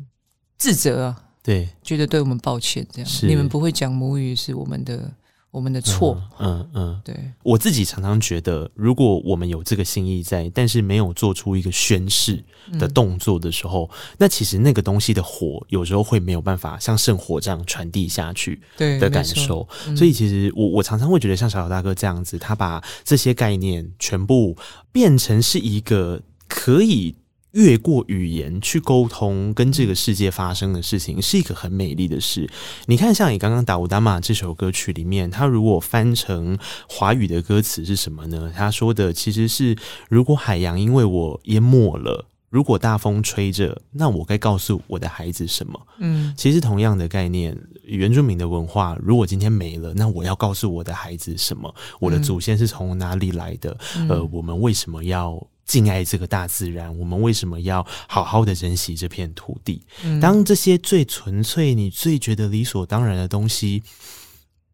[0.56, 3.10] 自责啊，对，觉得对我们抱歉，这样。
[3.22, 5.12] 你们不会讲母语是我们的。
[5.52, 7.00] 我们的错，嗯嗯，嗯。
[7.04, 12.42] 对，我自己常常觉得，如果我们有这个心意在，但是没有做出一个宣誓
[12.80, 19.68] 的动作的时候，嗯、那其实那个东西的火，有时候会没有办法像圣火这样传递下去的感受。
[19.86, 24.56] 嗯、所以，其实我我常常会觉得，像小小大哥这样子，他把这些概念全部
[24.90, 27.14] 变成是一个可以。
[27.52, 32.48] 越过语言去沟通跟这个世界发生的事情，是一个很美丽的事。
[32.86, 38.50] 你看，像你刚刚《达乌达玛》这首歌曲里面，它如果翻成华语的歌词是什么呢？
[38.54, 39.76] 他说的其实是：
[40.08, 45.78] 如果海洋因为我淹没了，如果大风吹着，那我该告诉我的孩子什么？
[45.98, 51.74] 嗯，其实同样的概念，原住民的文化，如果今天没了，那我要告诉我的孩子什么？
[52.00, 53.76] 我的祖先是从哪里来的？
[54.08, 55.46] 呃，我们为什么要？
[55.72, 59.82] 敬爱这个大自然，我们为什么要好好的珍惜这片土地？
[60.04, 63.82] 嗯、当这些最纯粹、你最觉得理所当然的东西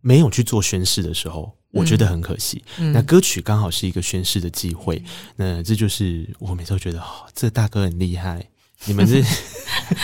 [0.00, 2.64] 没有去做宣誓的时候，我觉得很可惜。
[2.78, 4.96] 嗯、那歌曲刚好是一个宣誓的机会，
[5.36, 8.48] 嗯、那这就是我每次都觉得，哦，这大哥很厉害。
[8.86, 9.22] 你们是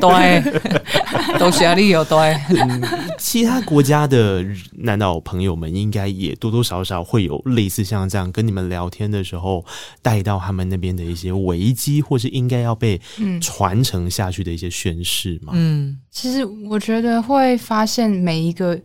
[0.00, 0.42] 对，
[1.38, 2.36] 都压力有对。
[3.18, 4.44] 其他国家的
[4.78, 9.64] 南岛朋友们应该也多多少少会有类似像这样跟你们聊天的时候
[10.00, 13.00] 带到他们那边的一些危机，或是应该要被
[13.40, 15.52] 传承下去的一些宣誓嘛。
[15.54, 18.78] 嗯，其实我觉得会发现每一个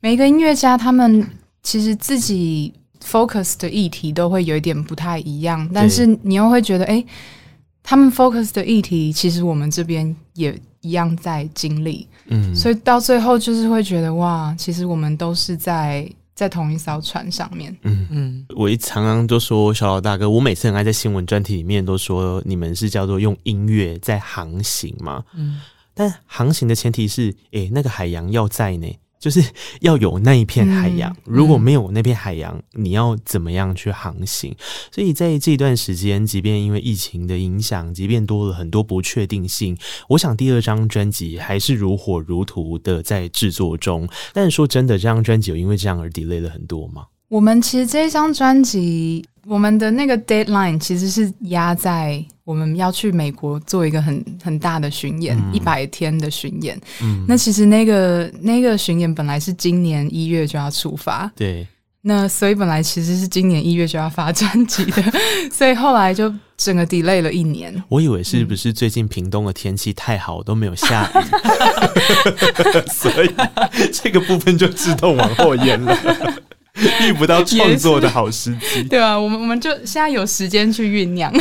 [0.00, 1.26] 每一个音乐家，他们
[1.62, 2.72] 其实自己
[3.04, 7.06] focus 的议题都会有一点不太一样，但是你又会觉得，哎、欸。
[7.82, 18.06] 他们 focus 的议题，其实我们这边也一样在经历，嗯，所以到最后就是会觉得哇，其实我们都是在在同一艘船上面，嗯。
[18.10, 18.46] 嗯。
[18.56, 25.60] 我一常常都说小老大哥，我每次很爱在新闻专题里面都说你们是叫做用音乐在航行嘛，嗯，
[25.92, 28.86] 但航行的前提是，诶，那个海洋要在呢。
[29.22, 29.40] 就是
[29.82, 34.52] 要有那一片海洋，嗯、如果没有那片海洋，嗯、你要怎么样去航行？
[34.90, 44.08] 所以在这段时间，即便因为疫情的影响，即便多了很多不确定性，我想第二张专辑还是如火如荼的在制作中。
[44.32, 47.04] 但是说真的，这张专辑有因为这样而 delay 了很多吗？
[47.32, 56.78] 我们其实这一张专辑，我们的那个 deadline 其实是压在我们要去美国做一个很很大的巡演，一百、嗯、天的巡演。
[57.00, 61.66] 嗯，那其实那个那个巡演本来是今年一月就要出发，对。
[62.04, 65.02] 那所以本来其实是今年一月就要发专辑的，
[65.52, 67.72] 所以后来就整个 delay 了一年。
[67.88, 71.22] 我以为是不是最近屏东的天气太好，都没有下雨，
[72.92, 73.30] 所以
[73.92, 75.96] 这个部分就自动往后延了。
[77.06, 81.32] 遇不到创作的好时机， 对啊，我们我们就现在有时间去酝酿。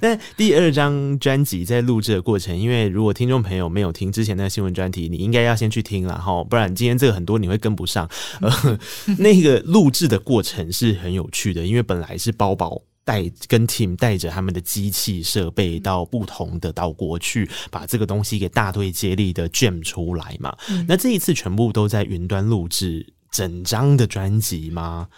[0.00, 8.08] 那第二张专辑在录制的过程，因为如果听众朋友没有听之前那个新闻专题，你应该要先去听了哈，不然今天这个很多你会跟不上。
[8.40, 8.78] 呃，
[9.18, 20.56] 那个录制的过程是很有趣的，因为本来是包包带跟 team 带着他们的机器设备到不同的岛国去，把这个东西给大队接力的 jam 出来嘛。
[20.68, 23.06] 嗯、那这一次全部都在云端录制。
[23.30, 25.08] 整张的专辑吗？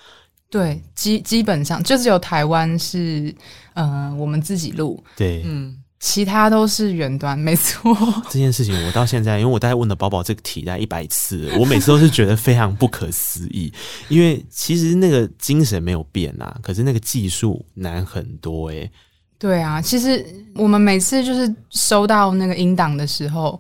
[0.51, 3.35] 对，基基本上就只有台湾是，
[3.73, 5.03] 嗯、呃，我们自己录。
[5.17, 7.97] 对，嗯，其他都是远端，没错。
[8.29, 13.73] 这件事情我到现在，因为我大概问了宝宝这个题大概一百次，我每次都是觉得非常不可思议，
[14.11, 18.91] 因为其实那个精神没有变啊，可是那个技术难很多诶、欸。
[19.39, 20.23] 对啊，其实
[20.55, 23.59] 我们每次就是收到那个音档的时候。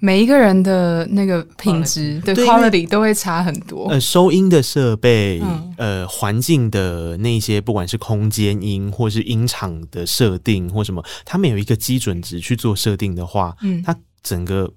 [0.00, 3.88] 每一个人的那个品质的 quality 都会差很多。
[3.90, 14.70] 呃，收音的设备，嗯、呃，环境的那些，不管是空间音或是音场的设定或什么，他们有一个基准值去做设定的话，嗯，它整个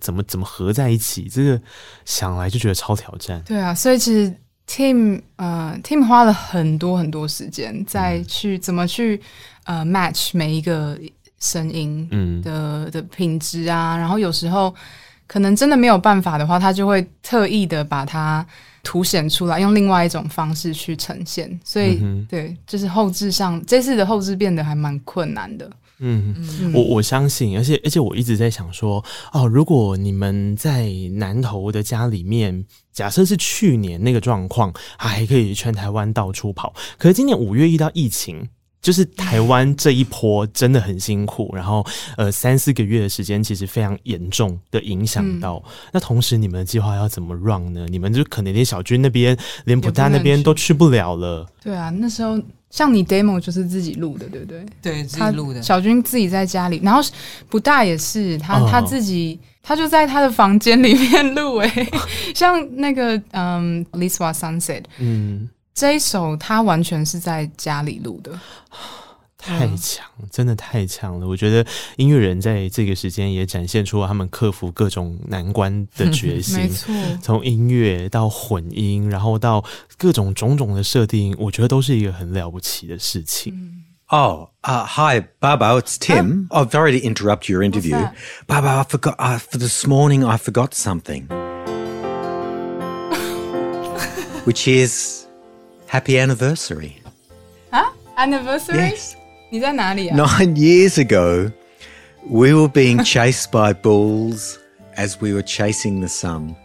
[0.00, 1.60] 怎么怎么合在一起，这个
[2.04, 3.40] 想来就觉得超挑战。
[3.46, 4.34] 对啊，所以其实
[4.66, 9.20] Tim 呃，Tim 花了很多很多时间在去怎么去
[9.64, 10.98] 呃 match 每一个
[11.44, 14.74] 声音的、嗯、的的品质啊，然后有时候
[15.26, 18.44] 可能真的没有办法的话，他就会特意的把它
[18.82, 21.60] 凸显出来，用另外一种方式去呈现。
[21.62, 25.70] 所以、嗯、对，就是后置上这次的后置变得还蛮困难的。
[25.98, 26.34] 嗯，
[26.74, 38.48] 我我相信，而且而且我一直在想说，哦，如果你们在南投的家里面，假设是去年那个状况，还可以全台湾到处跑，可是今年五月遇到疫情，
[38.84, 41.84] 就是台湾这一波真的很辛苦，然后
[42.18, 45.60] 呃三四个月的时间，其实非常严重的影响到。
[45.66, 47.86] 嗯、那同时你们的计划要怎么 run 呢？
[47.88, 51.46] 你们就可能连小军那边，连普大那边都去不了了。
[51.62, 52.38] 对啊，那时候。
[52.70, 54.66] 像你 demo 就是自己录的，对不对？
[54.82, 55.62] 对，自己录的。
[55.62, 57.00] 小军自己在家里，然后
[57.48, 61.58] 不大也是他、哦、他自己，他就在他的房间里面录。
[61.58, 61.88] 哎，
[62.34, 68.38] 像那个嗯，Liswa Sunset，嗯，这一首他完全是在家里录的。
[69.36, 71.26] 太强，真的太强了！
[71.26, 71.66] 我觉得
[71.96, 76.60] 音乐人在这个时间也展现出了他们克服各种难关的决心。
[76.60, 79.62] 没错，从音乐到混音，然后到
[79.98, 83.82] 各种种种的设定，我觉得都是一个很了不起的事情。
[84.06, 86.46] Oh, uh, hi, Baba, it's Tim.
[86.50, 87.98] Oh, sorry to interrupt your interview.
[88.46, 91.26] Baba, I forgot, uh, for this morning I forgot something.
[94.46, 95.23] Which is
[95.86, 97.00] happy anniversary.
[97.72, 97.92] Huh?
[98.16, 98.76] Anniversary?
[98.76, 99.16] Yes.
[99.52, 101.52] Nine years ago,
[102.26, 104.58] we were being chased by bulls
[104.96, 106.56] as we were chasing the sun.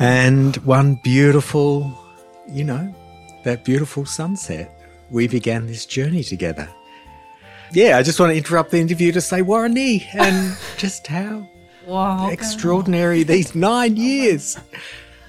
[0.00, 1.90] And one beautiful,
[2.48, 2.94] you know,
[3.44, 4.70] that beautiful sunset,
[5.10, 6.68] we began this journey together.
[7.72, 11.48] Yeah, I just want to interrupt the interview to say Warrenie and just how
[11.86, 14.58] wow, extraordinary these nine years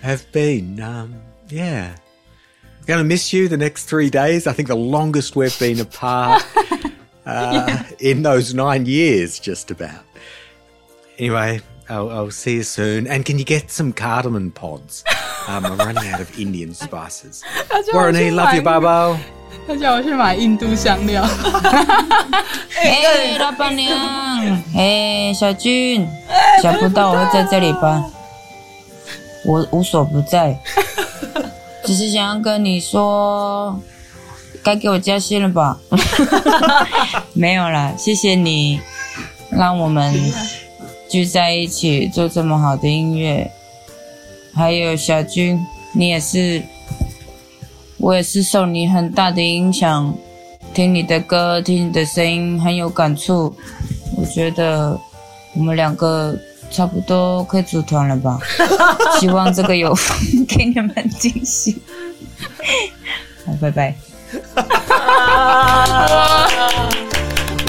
[0.01, 0.79] have been.
[0.81, 1.15] Um,
[1.49, 1.95] yeah
[2.86, 4.46] Going to miss you the next three days.
[4.48, 6.44] I think the longest we've been apart
[7.24, 7.84] uh, yeah.
[8.00, 10.04] in those nine years, just about.
[11.16, 13.06] Anyway, I'll, I'll, see you soon.
[13.06, 15.04] And can you get some cardamom pods?
[15.46, 17.44] Um, I'm running out of Indian spices.
[17.92, 19.16] Warren, love you, Bobo.
[19.64, 21.22] 他叫我去买印度香料。
[22.82, 23.96] 哎，老板娘，
[24.74, 26.04] 哎，小军，
[26.60, 28.02] 想不到我会在这里吧？
[29.44, 30.58] 我无所不在。
[31.87, 33.79] 只是想要跟你说，
[34.61, 35.79] 该给我加薪了吧？
[37.31, 38.81] 没有啦，谢谢你
[39.49, 40.13] 让我们
[41.09, 43.49] 聚在一起做这么好的音乐。
[44.53, 46.61] 还有小军，你也是，
[47.99, 50.13] 我也是受你很大的影响，
[50.73, 53.55] 听你的歌，听你的声音很有感触。
[54.17, 54.99] 我觉得
[55.55, 56.37] 我们两个。
[56.71, 58.37] 差不多可以组团了吧？
[59.19, 59.95] 希望这个有
[60.47, 61.81] 给你们惊喜。
[63.45, 63.95] 好，拜拜。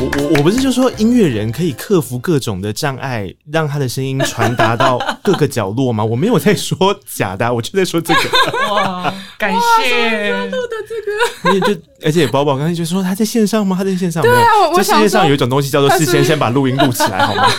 [0.00, 6.04] 我我我不是就说音乐人可以克服各种的障碍，让他的声音传达到各个角落吗？
[6.06, 8.20] 我没有在说假的，我就在说这个。
[8.72, 11.52] 哇，感谢录的这个。
[11.52, 13.74] 你就而且宝宝刚才就说他在线上吗？
[13.76, 14.22] 他在线上。
[14.22, 14.46] 对啊，
[14.76, 17.46] 这世界上有一种东西叫做事先先把录音录起来，好吗？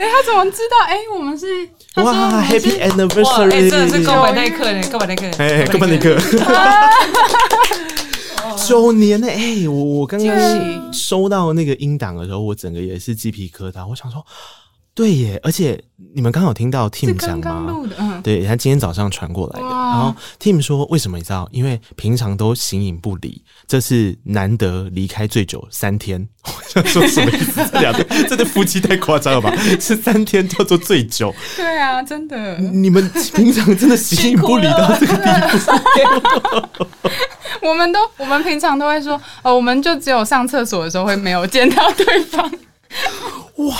[0.00, 0.76] 哎，他怎么知道？
[0.88, 1.46] 哎，我们是
[1.96, 3.52] 哇，Happy Anniversary！
[3.52, 6.16] 哎，真的是告白那一刻呢，告白那一刻，哎，告白那一刻。
[8.70, 9.26] 九年呢？
[9.26, 13.84] 哎、欸，我我刚刚收到那个音档的时候，我整个也是鸡皮疙瘩。
[13.84, 14.24] 我想说，
[14.92, 15.40] 对耶！
[15.42, 15.82] 而且
[16.14, 17.42] 你们刚好听到 Tim 讲吗？
[17.42, 19.66] 刚刚嗯、对，他今天早上传过来的。
[19.66, 21.48] 然后 Tim 说，为什么你知道？
[21.52, 26.28] 因为平常都形影不离，这次难得离开最久三天。
[26.44, 27.66] 我想说什么意思？
[27.72, 29.54] 这两对 这对夫妻太夸张了吧？
[29.80, 31.34] 是三天叫做最久？
[31.56, 32.58] 对啊，真的。
[32.58, 35.24] 你们平常真的形影不离到这个地
[36.78, 36.86] 步？
[37.66, 42.50] 我们都，我们平常都会说，哦，我们就只有上厕所的时候会没有见到对方。
[43.56, 43.74] 哇，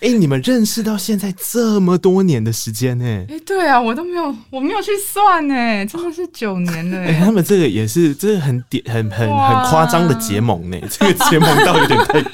[0.00, 3.04] 哎、欸，你们认识到现在这么多年的时间呢？
[3.04, 5.54] 哎、欸，对啊，我都没有，我没有去算呢，
[5.86, 6.98] 真的是九年了。
[6.98, 10.78] 哎、欸，他们这个也是，这个很点，很很很夸张的结盟呢。
[10.90, 12.24] 这个结盟倒有点太。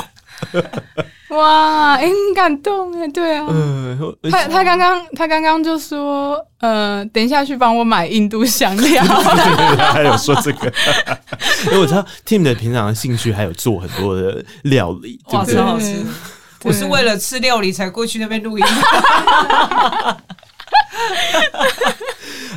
[1.31, 10.73] 哇，欸、很感动哎，对啊，嗯、他他刚刚他刚刚就说，呃，等一下去帮我买印度香料， 他还有说这个，
[11.67, 16.05] 因为我知道 Tim 的平常的兴趣还有做很多的料理，哇，超好吃，
[16.65, 18.65] 我是为了吃料理才过去那边录音。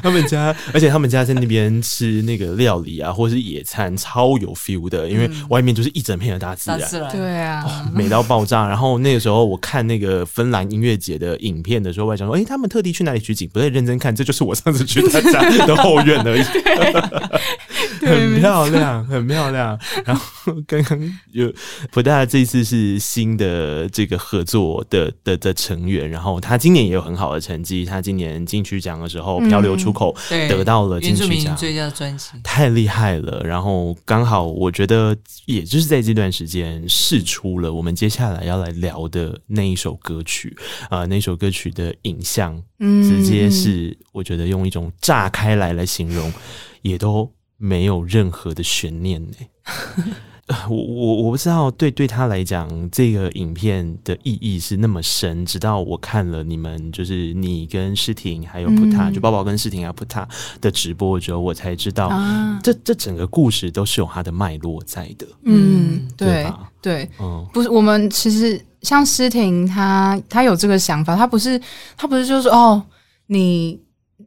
[0.04, 8.68] 他们家，而且他们家在那边吃那个料理啊，或者是野餐，超有 feel 的，因为外面就是一整片的大自然，嗯、对啊、哦，美到爆炸。
[8.68, 13.50] 然后那个时候我看那个芬兰音乐节的影片的时候，我还想说，哎、欸，他们特地去哪里取景？
[13.54, 16.44] 不太认真看，这就是我上次去他家的后院而已，
[18.06, 19.78] 很漂亮，很漂亮。
[20.06, 21.52] 然后刚刚有
[21.92, 30.14] 福大这一次是新的这个合作的的的成员，然后他今年也有很好的成绩，他今年金曲奖的时候《漂流出口》
[30.48, 33.42] 得到了金曲奖最佳专辑，太厉害了。
[33.44, 40.56] 然后刚好我觉得，也就是在这段时间试出了我们接下来要来聊的那一首歌曲
[40.90, 46.32] 啊、呃，那首歌曲的影像，直接是我觉得用一种炸开来来形容，
[46.82, 49.38] 也都没有任何的悬念呢。
[50.70, 55.46] 我我我不知道，对对他来讲，这个影片的意义是那么深。
[55.46, 60.28] 直到我看了你们，就是你跟诗婷还有普塔，嗯、就宝宝跟诗婷还有普塔
[60.60, 65.26] 的直播之后，我才知道，啊、这这整个故事都是有它的脉络在的。
[65.44, 66.46] 嗯，对
[66.82, 71.60] 对，嗯，不是我们其实像诗婷，她她有这个想法，她不是
[71.96, 72.84] 她不是就是说哦，
[73.28, 73.80] 你。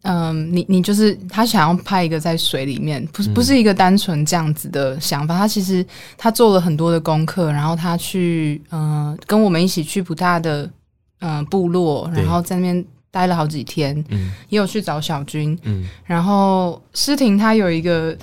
[0.06, 5.36] 嗯，你你就是他想要拍一个在水里面，不是不是一个单纯这样子的想法。
[5.36, 5.84] 他其实
[6.16, 10.70] 他做了很多的功课，然后他去嗯跟我们一起去不大的
[11.20, 18.16] 嗯部落，然后在那边待了好几天，嗯，也有去找小军，嗯，然后诗婷她有一个。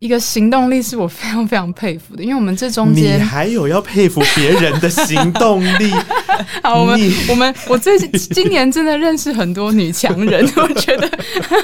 [0.00, 5.90] 一个行动力是我非常非常佩服的，因为我们这中间你还有要佩服别人的行动力。
[6.62, 11.10] 好，我们我们我最今年真的认识很多女强人， 我觉得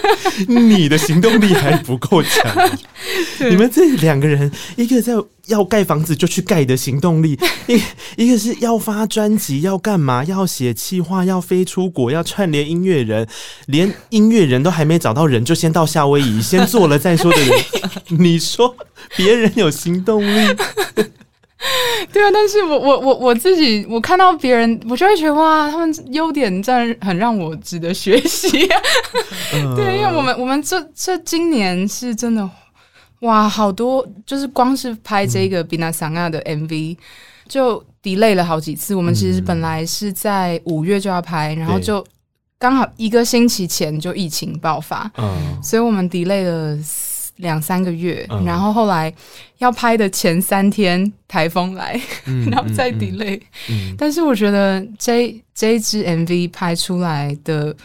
[0.48, 2.70] 你的行动力还不够强。
[3.40, 5.12] 你们这两个人，一个在。
[5.50, 7.38] 要盖房子就去盖的行动力，
[7.68, 7.80] 一
[8.16, 10.24] 一个是要发专辑，要干嘛？
[10.24, 13.26] 要写企划，要飞出国，要串联音乐人，
[13.66, 17.64] 连音乐人都还没找到人，就先到夏威夷，先做了再说的人。
[18.18, 18.74] 你说
[19.16, 20.54] 别人有行动力？
[22.12, 28.80] 对啊，但是我我我我自己，我看到别人，我就会觉得哇，他们优点真的很让我值得学习啊。
[29.52, 32.48] 呃、对，因为我们我们这这今年是真的。
[33.20, 36.96] 哇，好多就是光是拍这个 Binasanga 的 MV，
[37.46, 38.94] 就 delay 了好几次。
[38.94, 42.02] 我们其实本来是在五月就要拍，然后就
[42.58, 45.10] 刚好一个星期前就疫情爆发，
[45.62, 46.78] 所以我们 delay 了
[47.36, 48.26] 两三个月。
[48.46, 49.12] 然后后来
[49.58, 52.00] 要拍的前三天台风来，
[52.50, 53.38] 然后再 delay。
[53.98, 57.76] 但是我觉得这这一支 MV 拍出来的。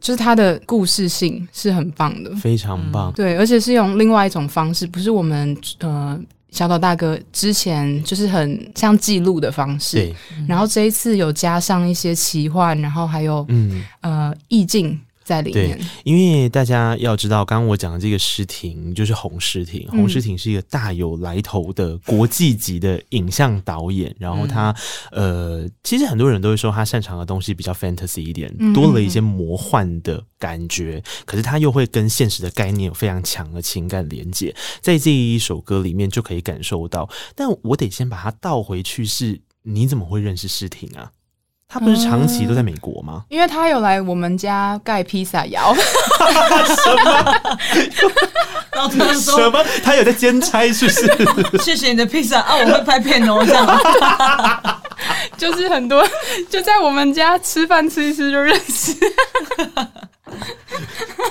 [0.00, 3.12] 就是它的故事性是很棒的，非常棒。
[3.12, 6.18] 对，而且是用另外一种方式，不是我们呃
[6.50, 9.98] 小岛大哥之前就是很像记录的方式。
[9.98, 10.14] 对，
[10.48, 14.98] 然后这一次有加上一些奇幻，然后还有嗯呃意境。
[15.30, 24.12] 在里面，对，因为大家要知道，刚刚我讲的这个诗婷就是洪诗婷，洪诗婷是一个大有来头的国际级的影像导演。
[24.18, 24.74] 然后他，
[25.12, 31.00] 呃，其实很多人都会说他擅长的东西比较 fantasy 一点，多了一些魔幻的感觉。
[31.24, 37.08] 可是他又会跟现实的概念有非常强的情感连接，在这一首歌里面就可以感受到。
[37.36, 41.12] 但我得先把它倒回去，是你怎么会认识诗婷啊？
[41.72, 43.22] 他不是长期都在美国吗？
[43.22, 45.72] 嗯、因为他有来我们家盖披萨窑。
[46.66, 47.36] 什么？
[48.72, 49.64] 然后他说什么？
[49.84, 51.58] 他有在兼差，是不是？
[51.62, 52.56] 谢谢你的披萨啊！
[52.56, 54.80] 我会拍片哦，这样。
[55.38, 56.04] 就是很多
[56.50, 58.92] 就在我们家吃饭吃一吃就认识。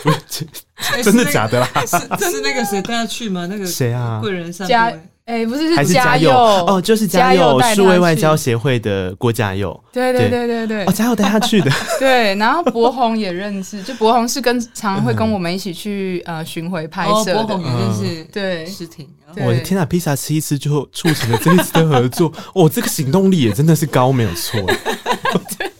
[0.04, 1.68] 不是，真的假的啦？
[1.86, 3.46] 是是那个谁带他去吗？
[3.50, 4.20] 那个谁啊？
[4.22, 4.92] 贵人上家。
[5.30, 6.32] 哎、欸，不是，是嘉佑。
[6.32, 10.48] 哦，就是嘉佑，数位外交协会的郭嘉佑，对对对。
[10.48, 19.08] 对对，哦，嘉佑带他去的， 对，然后博宏也认识，就博宏是跟常常会跟我们一起去呃巡回拍摄的，博宏也认识，对，诗婷，
[19.46, 24.60] 我的天呐，披萨吃一吃就促成了这一次的合作， 哦，这个行动力也真的是高，没有错，
[25.60, 25.72] 对，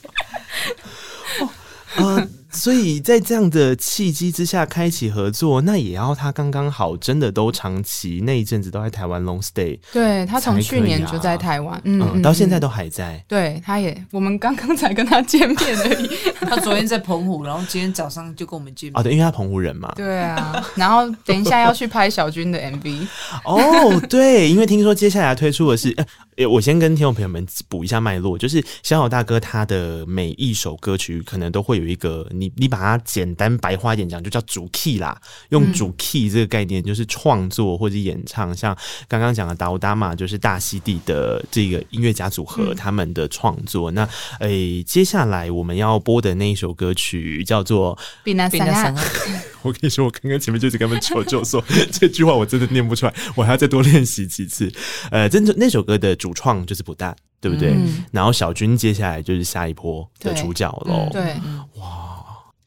[1.40, 1.50] 哦，
[1.98, 2.28] 呃
[2.60, 9.80] 所以在这样的契机之下开启合作，那也要他刚刚好，真的都长期那一阵子都在台湾 long stay。
[9.94, 13.24] 对，他从去年就在台湾，嗯，嗯，到现在都还在。
[13.30, 16.10] 对，他也，我们刚刚才跟他见面而已。
[16.42, 19.00] 他昨天在澎湖，然后今天早上就跟我们见面。
[19.00, 19.94] 哦，对，因为他澎湖人嘛。
[19.96, 23.08] 对啊，然后等一下要去拍小军的 MV。
[23.46, 25.96] 哦，对，因为听说接下来推出的是，
[26.36, 32.49] 呃，我先跟听众朋友们补一下脉络，就是小小大哥他的每一首歌曲可能都会有一个你。
[32.56, 35.20] 你你把它简单白话一点讲，就叫主 key 啦。
[35.50, 38.78] 用主 key 这个概念，就是创作或者演唱，嗯、像
[39.08, 43.92] 刚刚讲的达乌达玛，就是大溪地的这个音乐家组合、嗯、他们的创作。
[43.92, 44.04] 那
[44.40, 48.96] 诶、欸，接下来我们要播的那一首歌曲叫做《比那比那山》。
[49.62, 54.72] 我跟你说，我刚刚前面就是跟他们求救说这句话，我真的念不出来，我还要再多练习几次。
[55.12, 57.16] 呃，真的那首歌的主创就是普大。
[57.42, 57.70] 对不对？
[57.72, 61.08] 嗯、然后小军接下来就是下一波的主角喽。
[61.10, 61.38] 对，
[61.76, 62.09] 哇，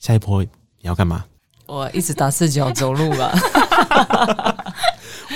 [0.02, 0.50] 下一波你
[0.80, 1.24] 要干嘛？
[1.66, 3.32] 我一直打赤脚走路吧。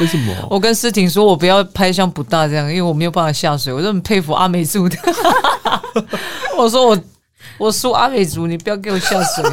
[0.00, 0.34] 为什么？
[0.50, 3.72] 我跟诗婷说，我不要拍像不大这样，因为我没有办法下水。
[3.72, 4.96] 我就很佩服阿美族的。
[6.58, 6.98] 我说我
[7.58, 9.44] 我输阿美族，你不要给我下水。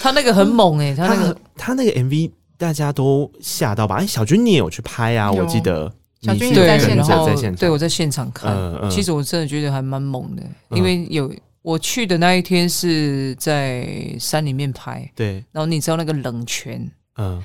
[0.00, 3.96] 他那个很猛哎、欸，他那个他，他那个 MV 大家都吓到吧？
[3.96, 5.30] 哎，小军你也有去拍啊？
[5.30, 5.92] 我记得。
[6.22, 8.56] 小军也在现场，对，我在现场看。
[8.90, 11.30] 其实我真的觉得还蛮猛的，因为有
[11.62, 15.44] 我去的那一天是在山里面拍，对。
[15.52, 17.42] 然后你知道那个冷泉，嗯，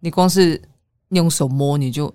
[0.00, 0.60] 你光是
[1.10, 2.12] 用手摸你就，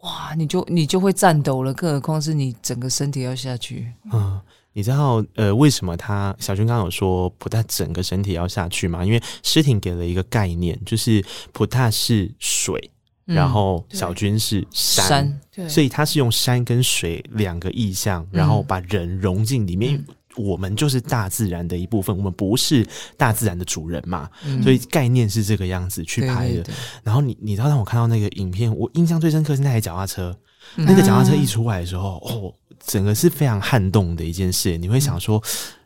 [0.00, 3.92] 哇，你就你就会颤抖了，更何况是你整个身体要下去。
[4.12, 4.40] 嗯，
[4.72, 9.04] 你知道呃为什么他小军刚刚有说普大整个身体要下去吗？
[9.04, 12.90] 因为诗婷给了一个概念，就是普大是水。
[13.26, 19.94] 然后小军是山，山对，所以他是用山跟水两个意象，然后把人融进里面。
[19.94, 20.04] 嗯、
[20.36, 26.64] 我们就是大自然的一部分，我们不是大自然的主人嘛，嗯、所以概念是这个样子去拍的。
[27.02, 30.36] 然后你你知道，让我看到那个影片，我印象最深刻是那台脚踏车，
[30.76, 32.54] 嗯、那个脚踏车一出来的时候，哦，
[32.84, 34.76] 整个是非常撼动的一件事。
[34.78, 35.42] 你会想说，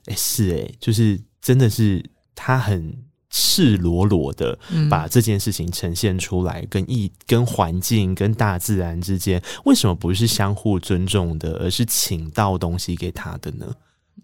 [0.07, 3.05] 哎、嗯，是哎，就是真的是他很。
[3.37, 4.57] 赤裸裸的
[4.89, 13.67] 把这件事情呈现出来，跟一跟环境、跟大自然之间，为什么不是相互尊重的，而是请到东西给他的呢？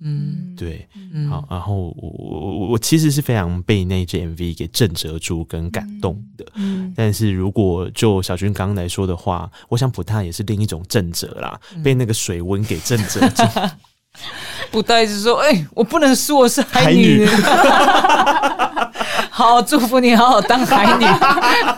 [0.03, 0.89] 嗯，对，
[1.29, 6.47] 好，然后我我我其实是非常被那支 MV 给震折住跟感动的。
[6.55, 13.43] 嗯，但是如果就小军刚刚来说的话，我想普大也是另一种震折啦，被那个水温给震折住。
[14.73, 17.25] 普大一直说：“哎、欸，我不能说我是海女。
[17.27, 18.91] 海女”
[19.31, 21.05] 好，祝福你好好当海女，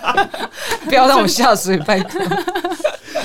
[0.89, 2.21] 不要让我下水，拜托。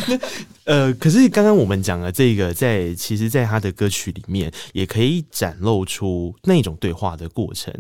[0.66, 7.74] 呃，可是刚刚我们讲了这个，在其实，在他的歌曲里面，也可以展露出那种对话的过程。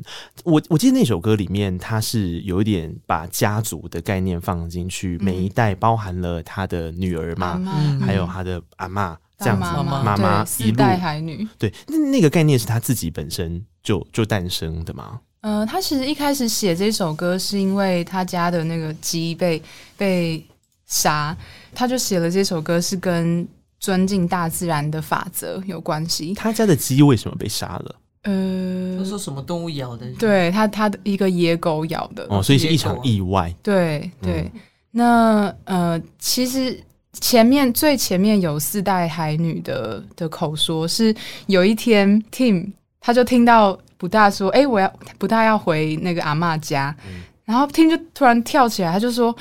[0.43, 15.19] 我我记得那首歌里面，他是有一点把家族的概念放进去，每一代包含了他的女儿嘛，嗯、还有他的阿妈这样子，妈妈一路海女，对，那那个概念是他自己本身就就诞生的吗？
[15.41, 19.61] 呃，他其实一开始写这首歌是因为他家的那个鸡被
[19.95, 20.43] 被
[20.87, 21.35] 杀，
[21.77, 23.47] 他就写了这首歌是跟
[23.79, 26.33] 尊敬大自然的法则有关系。
[26.33, 27.95] 他家的鸡为什么被杀了？
[28.23, 30.11] 呃，他说什么动物咬的？
[30.13, 32.25] 对他，他的一个野狗咬的。
[32.31, 33.53] 哦，所以是一场意外。
[33.61, 41.15] 对对，嗯、那呃，其实前面最前面有四代海女的的口说是
[41.45, 43.77] 有一天 Tim 他就听到。
[43.99, 49.35] 不大说：“哎、欸，我要不大要回那个阿嬷家，嗯、然后听就突然跳起来，他就说：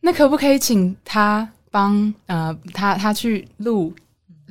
[0.00, 3.92] 那可不可以请他帮呃他他去录。”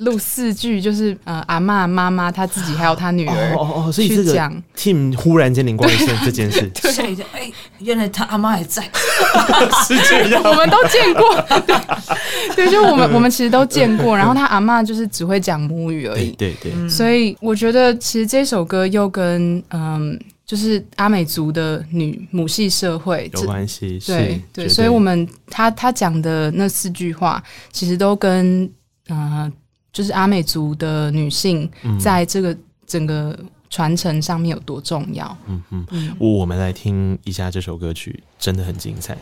[0.00, 4.32] 录四句就是呃，阿嬷、妈妈、他自己还有他女儿哦哦，所以这个
[4.74, 8.82] Tim 忽然间灵光一现这件事，对，哎，原来他阿妈还在，
[9.86, 20.18] 是这样，我们都见过，对，对，就我们我们其实都见过，然后他阿嬷就是只会讲母语而已，对对，对，所以我觉得其实这首歌又跟嗯，
[20.50, 27.40] 就是阿美族的女母系社会有关系，对对，所以我们他他讲的那四句话
[27.70, 28.64] 其实都跟
[29.08, 29.32] 嗯。
[29.32, 29.52] 呃
[29.92, 33.36] 就是阿美族的女性在这个整个
[33.68, 35.36] 传承上面有多重要？
[35.48, 39.18] 嗯嗯，嗯我们来听一下这首歌曲，真的很精彩。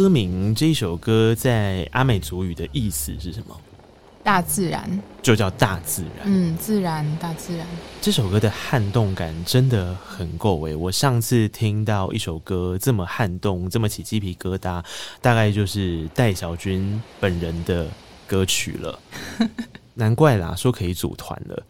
[0.00, 3.54] 歌名这一首歌在阿美族语的意思是什么？
[4.22, 4.88] 大自然，
[5.20, 6.22] 就叫大自然。
[6.24, 7.66] 嗯，自然，大自然。
[8.00, 10.74] 这首歌的撼动感真的很够诶！
[10.74, 14.82] 我上次听到一首歌这么撼动，这么起鸡皮疙瘩，
[15.20, 17.86] 大概就是戴小军本人的
[18.26, 18.98] 歌曲了。
[19.94, 21.62] 难怪啦，说可以组团了。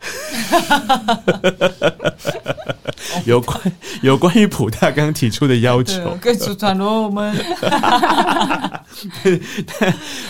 [3.26, 3.60] 有关
[4.02, 7.36] 有关于普大刚提出的要求，可以组团喽，我们。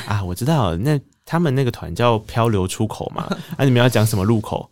[0.06, 0.98] 啊，我知道那。
[1.26, 3.22] 他们那个团叫漂流出口嘛？
[3.56, 4.68] 啊，你们要讲什么入口？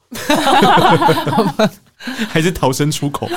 [2.29, 3.29] 还是逃生出口？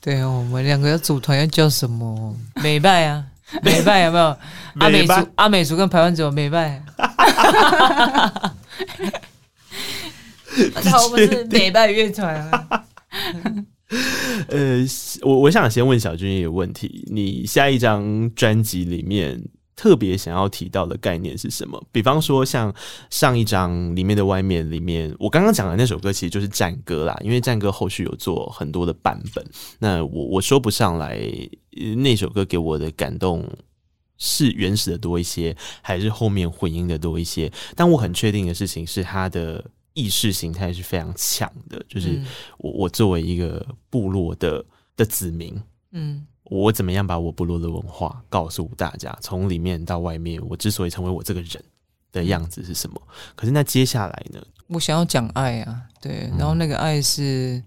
[0.00, 2.32] 对啊，我们两个要组团要叫什么？
[2.62, 3.24] 美拜啊，
[3.62, 4.36] 美拜有没有？
[4.78, 6.82] 阿美族、阿美族跟台湾族美拜。
[10.74, 12.84] 他们是美拜乐团啊。
[14.48, 14.84] 呃，
[15.22, 19.42] 我我想先问小军一个问题：你下一张专辑里面，
[19.74, 21.82] 特别想要提到的概念是什么？
[21.90, 22.72] 比方说，像
[23.08, 29.44] 上一张里面的外面里面，我刚刚讲的那首歌其实就是战歌啦，因为战歌后续有做很多的版本。
[29.78, 31.18] 那我我说不上来
[31.96, 33.48] 那首歌给我的感动
[34.18, 37.50] 是原始的多一些，还是后面混音的多一些？
[37.74, 39.64] 但我很确定的事情是，它的
[39.94, 42.22] 意识形态是非常强的，就是
[42.58, 44.64] 我我作为一个部落的
[44.96, 45.58] 的子民，
[45.92, 46.26] 嗯。
[46.52, 49.16] 我怎么样把我部落的文化告诉大家？
[49.22, 51.64] 从里面到外面，我之所以成为我这个人
[52.12, 53.00] 的样子是什么？
[53.34, 54.38] 可是那接下来呢？
[54.66, 57.62] 我想要讲爱啊，对，然后那个爱是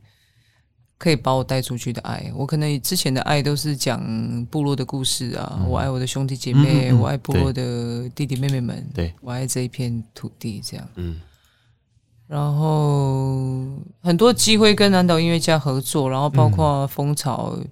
[0.99, 2.31] 可以把我带出去的爱。
[2.36, 10.88] 我可能之前的爱都是讲部落的故事啊，嗯、我爱我的兄弟姐妹，嗯嗯嗯、我爱部落的弟弟妹妹们，对，我爱这一片土地，这样。
[10.93, 11.19] 嗯。
[12.27, 13.65] 然后
[14.01, 17.55] 很多机会跟南岛音乐家合作，然后包括蜂巢。
[17.57, 17.67] 嗯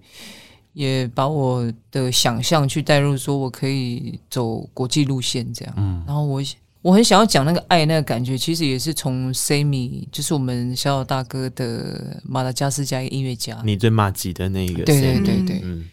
[0.73, 5.73] 也把我的想象去带入，说我可以走国际路线这样。
[5.77, 6.41] 嗯，然后我
[6.81, 14.83] 我很想要讲那个爱那个感觉，其实也是从 Sammy，就是我们小小大哥的马达加斯加一个音乐家，你最麻吉的那一个。
[14.83, 15.85] 对对对对，嗯，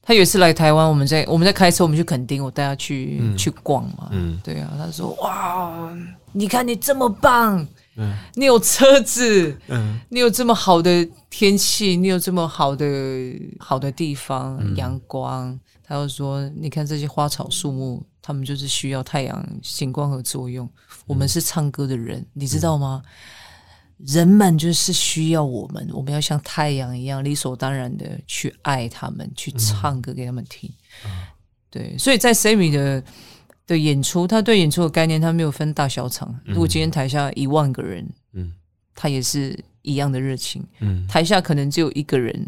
[0.00, 4.08] 他有一次来台湾，我们在我们在开车，我们去垦丁，我带他去、嗯、去逛嘛。
[4.12, 5.94] 嗯，对啊，他说哇，
[6.32, 7.66] 你看你这么棒。
[7.96, 12.86] 嗯，你有车子，嗯，你有这么好的天气，你有这么好的
[13.58, 15.58] 好的地方，阳光。
[15.82, 20.66] 他又说，你看这些花草树木，他们就是需要太阳星光和作用。
[21.06, 23.02] 我们是唱歌的人，你知道吗？
[23.98, 30.72] 人们就是需要我们，我们要像太阳一样，理所当然的去爱他们，去唱歌给他们听。
[31.68, 33.04] 对，所以在 Sammy 的。
[33.66, 36.34] 的演出，他对演出的概念，他没有分大小场。
[36.44, 38.52] 如果今天台下一万个人，嗯，
[38.94, 40.62] 他也是一样的热情。
[40.80, 42.46] 嗯，台下可能只有一个人，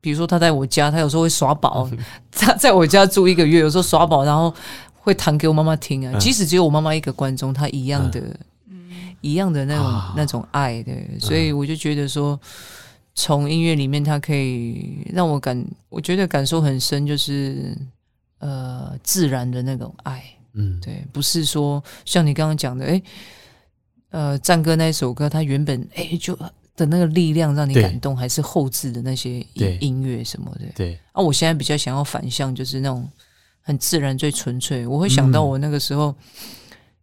[0.00, 1.88] 比如说他在我家，他有时候会耍宝。
[2.32, 4.52] 他在我家住一个月，有时候耍宝，然后
[4.94, 6.18] 会弹给我妈妈听啊。
[6.18, 8.22] 即使只有我妈妈一个观众，他一样的，
[9.20, 10.82] 一样的那种那种爱。
[10.82, 12.38] 的，所以我就觉得说，
[13.14, 17.76] 从音乐里面，他可以让我感，我觉得感受很深，就是
[18.38, 20.22] 呃，自然的那种爱。
[20.58, 23.02] 嗯，对，不是说像你刚刚讲的，哎，
[24.10, 26.36] 呃，战歌那一首歌，它原本哎就
[26.76, 30.66] 的那个力量让你感动，还是后置的那些音音乐什么的？
[30.74, 30.98] 对。
[31.12, 33.08] 啊，我现在比较想要反向，就是那种
[33.60, 34.86] 很自然、最纯粹。
[34.86, 36.14] 我会想到我那个时候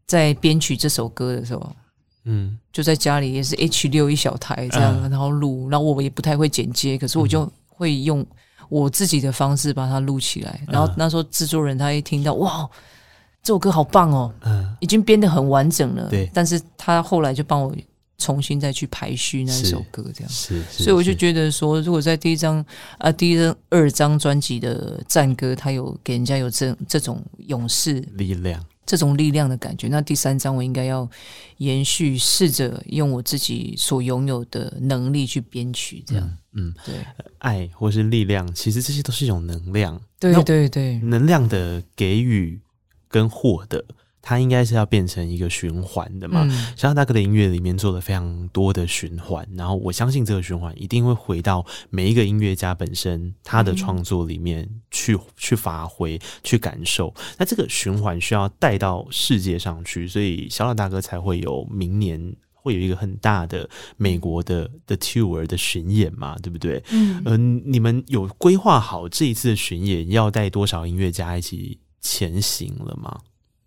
[0.05, 1.75] 在编曲这首歌的时候，
[2.23, 8.25] 嗯，就在家里也是 H 六一小台这样，嗯、然后录，然后我也不太会剪接，可是我就会用
[8.69, 10.61] 我自己的方式把它录起来。
[10.67, 12.69] 然后那时候制作人他一听到，哇！
[13.45, 16.09] 这首歌好棒哦，嗯，已经编得很完整了。
[16.09, 17.71] 对，但是他后来就帮我
[18.17, 20.29] 重新再去排序那一首歌，这样。
[20.31, 22.65] 是，是，所以我就觉得说，如果在第一张
[22.97, 31.07] 啊，第一张二张专辑的战歌，他有给人家有这这种勇士力量，这种力量的感觉，那第三张我应该要
[31.57, 36.75] 延续，试着用我自己所拥有的能力去编曲，这样，嗯，嗯。
[36.83, 36.95] 对，
[37.37, 42.59] 爱或是力量，其实这些都是一种能量，对对对，能量的给予。
[43.15, 43.81] 跟获得，
[44.21, 46.41] 它应该是要变成一个循环的嘛。
[46.43, 57.13] 嗯、小小大哥的音乐里面做了非常多的循环，然后我相信这个循环一定会回到每一个音乐家本身他的创作里面去、嗯、去发挥、去感受。
[57.37, 66.83] 那这个循环需要带到世界上去，所以小老大哥才会有明年会有一个很大的美国的的 tour 的巡演嘛，对不对？
[66.91, 73.19] 嗯、呃，你们有规划好这一次的巡演要带多少音乐家一起前行了吗？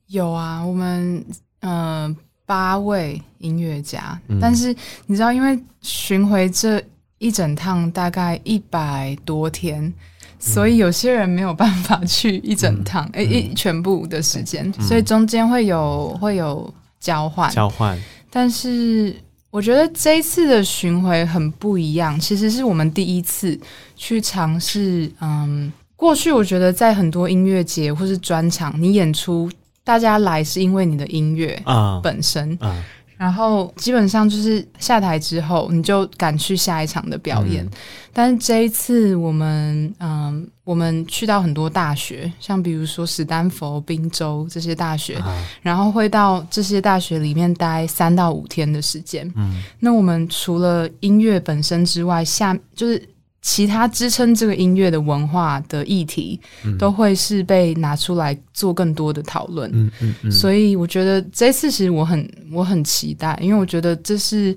[0.07, 1.17] 有啊，我们
[1.61, 2.17] 嗯、呃、
[2.47, 4.75] 八位音乐家，嗯、但是
[5.07, 6.81] 你知道，因为巡回这
[7.19, 9.93] 一整趟大概一百多天，
[10.39, 17.99] 所以有些人没有办法去一整趟，诶、嗯，一、欸、全部的时间，嗯、所以中间会有会有交换交换。
[18.31, 19.15] 但是
[19.51, 23.59] 我觉得这一次的巡回很不一样，其实是我们第一次
[23.97, 25.11] 去尝试。
[25.21, 29.51] 嗯，过去我觉得在很多音乐节或是专场，你演出
[29.83, 32.69] 大家来是因为你的音乐啊本身啊。
[32.69, 32.85] 啊
[33.19, 37.65] 然后基本上就是下台之后，你就赶去下一场的表演。
[37.65, 37.71] 嗯、
[38.13, 49.29] 但是这一次，我们嗯，我们去到很多大学，像比如说史丹佛、宾州这些大学，啊、然后会到这些大学里面待三到五天的时间。
[49.35, 53.03] 嗯，那我们除了音乐本身之外，下就是。
[53.41, 56.41] 其他支撑这个音乐的文化的议题，
[56.79, 59.71] 都会是被拿出来做更多的讨论。
[59.73, 60.31] 嗯嗯嗯。
[60.31, 64.55] 所以我觉得这次其实我很我很期待，因为我觉得这是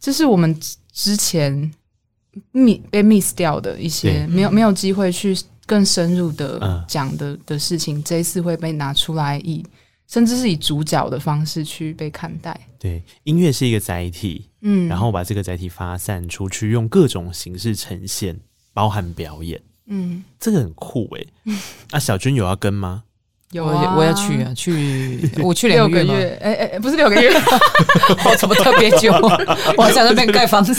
[0.00, 0.58] 这是我们
[0.92, 1.52] 之前
[2.52, 9.64] miss 被 miss 掉的一些没有没有机会去更深入的讲的的事情，这一次会被拿出来以。
[10.08, 12.58] 甚至是以主角的方式去被看待。
[12.78, 18.38] 对，音乐是一个载体，嗯，然后把这个载体发散出去，用各种形式呈现，
[18.72, 21.24] 包含表演，嗯，这个很酷哎。
[21.46, 21.58] 嗯，
[21.92, 23.04] 啊，小军有要跟吗？
[23.50, 27.30] 有啊，我要去啊，去， 我去两个月，哎哎，不是六个月，
[28.26, 29.12] 我怎么特别久？
[29.76, 30.74] 我想在那边盖房子，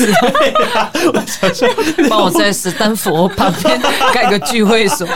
[1.14, 1.68] 我想说，
[2.10, 3.80] 帮我在史丹佛旁边
[4.14, 5.08] 盖个聚会所。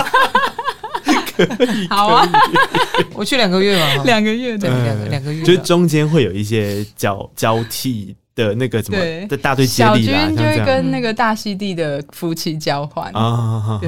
[1.90, 2.28] 好啊，
[3.14, 13.80] 我去两个月嘛，两个月对，两个两个月，就是中间会有一些交交替的那个什么的大队接力啦，小军就会跟那个大溪地的夫妻交换啊。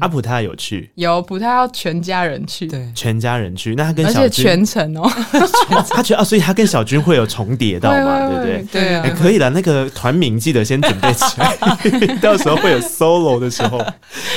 [0.00, 3.74] 阿普他有去，有普他要全家人去，对，全家人去。
[3.76, 5.08] 那他跟小军全程哦，
[5.90, 8.66] 他觉得啊，所以他跟小军会有重叠到嘛，对不对？
[8.72, 9.48] 对啊，可以了。
[9.50, 11.56] 那个团名记得先准备起来，
[12.20, 13.80] 到时候会有 solo 的时候。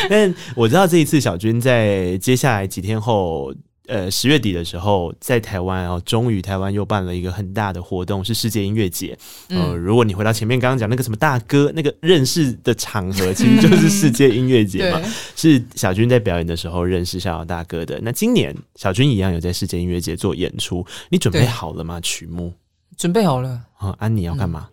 [0.09, 3.51] 但我知道这一次小军在接下来几天后。
[3.89, 9.17] 呃，十月底的时候，在台湾哦，终于台湾又办了一个很大的活动，是世界音乐节。
[9.49, 15.01] 呃，如果你回到前面刚刚讲那个什么大哥那个认识的场合，其实就是世界音乐节嘛，
[15.35, 17.99] 是小军在表演的时候认识逍遥大哥的。
[18.03, 21.99] 那今年小军一样有在世界音乐节做演出，你准备好了吗？
[21.99, 22.53] 曲目
[22.95, 23.59] 准备好了。
[23.79, 24.69] 啊，安妮要干嘛？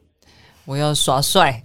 [0.67, 1.63] 我要耍帅。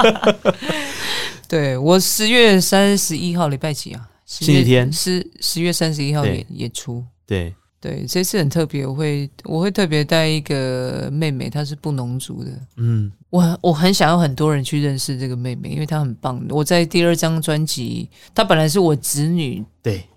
[1.48, 4.08] 对，我十月三十一号礼拜几啊？
[4.30, 7.04] 星期天，十十月三十一号演演出。
[7.26, 12.50] 对对，这次很特别，我会我会特别带一个妹妹，她是布农族的。
[12.76, 16.40] 嗯，我我很想要很多人去认识这个妹妹，因为她很棒。
[16.50, 19.64] 我在第二张专辑，她本来是我侄女。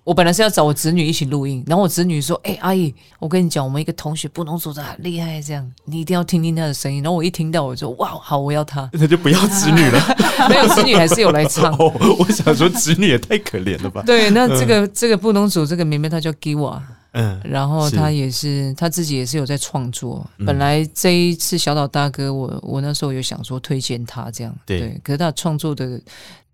[0.04, 8.90] 对，我本来是要找我侄女一起录音，然后我侄女说：“哎、欸，阿姨，我跟你讲，我们一个同学布农族的很厉害，这样你一定要听听他的声音。”然后我一听到，我就哇，好，我要他。
[8.94, 10.16] 那就不要侄女了，
[10.50, 11.74] 没有侄女还是有来唱。
[11.80, 14.04] 哦、我想说，侄女也太可怜了吧？
[14.06, 16.82] 对，那这个、嗯、这个布农族这个明明她叫 Giwa，
[17.14, 20.30] 嗯，然后他也是他自己也是有在创作。
[20.38, 26.00] 嗯、本来这一次小岛大哥我，我我那时候有想说推荐他这样，对，对，可是他创作的。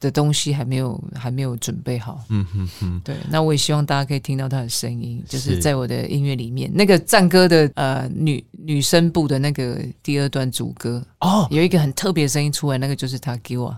[0.01, 13.77] 的东西还没有还没有准备好，嗯哼哼，对，那我也希望大家可以听到他的声音，就是在我的音乐里面，那个战歌的呃女女声部的那个第二段主歌哦，有一个很特别的声音出来，那个就是他给我。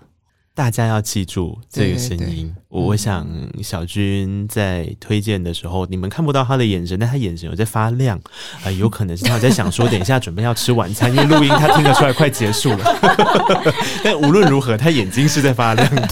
[0.53, 2.53] 大家要记住这个声音。
[2.67, 3.25] 我我想
[3.63, 8.21] 小军在推荐的时候，你们看不到他的眼神，但他眼神有在发亮啊、
[8.65, 12.99] 呃，有可能是他在想说，等一下准备要吃晚餐，因为录音他听得出来快结束了。
[14.03, 16.07] 但无论如何，他眼睛是在发亮的。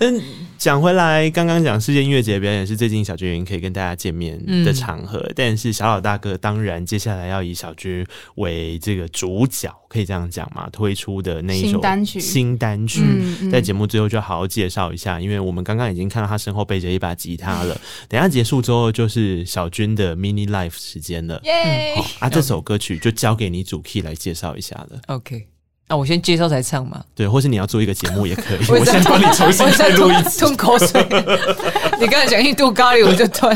[0.00, 0.22] 嗯。
[0.56, 10.70] 讲回来，刚刚讲世界音乐节表演是最近小军可以跟大家见面的场合，嗯、但是小老大哥当然接下来要以小军为这个主角，可以这样讲嘛？
[10.70, 17.78] 推出的那一首新单曲，新单曲，嗯嗯、在节目最后就好好介绍一下，因为我们刚刚已经看到他身后背着一把吉他了。
[18.08, 21.96] 等下结束之后就是小军的 mini life 时间了，耶、嗯！
[21.96, 25.00] 好啊，这首歌曲就交给你主 key 来介绍一下了。
[25.08, 25.53] OK。
[25.86, 31.06] 那、啊、我先介绍才唱嘛，对，或是你要做一个节目 也可以，我先帮你重新再录一次，吞口水。
[32.00, 33.54] 你刚才讲印度咖喱，我就吞，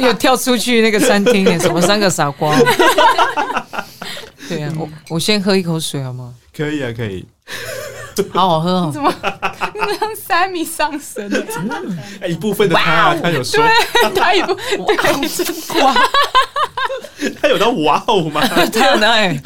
[0.00, 2.56] 有跳出去那个餐厅，什么三个傻瓜。
[4.48, 6.32] 对啊，我我先喝一口水好吗？
[6.56, 7.26] 可以啊，可以，
[8.32, 8.90] 好好喝哦。
[8.94, 12.28] 怎么让三米上升了？
[12.28, 13.60] 一部分的他，wow, 他有说，
[14.14, 14.54] 他一部
[14.86, 15.92] 对真哇，
[17.42, 18.40] 他有到哇哦吗？
[18.72, 19.36] 他有那。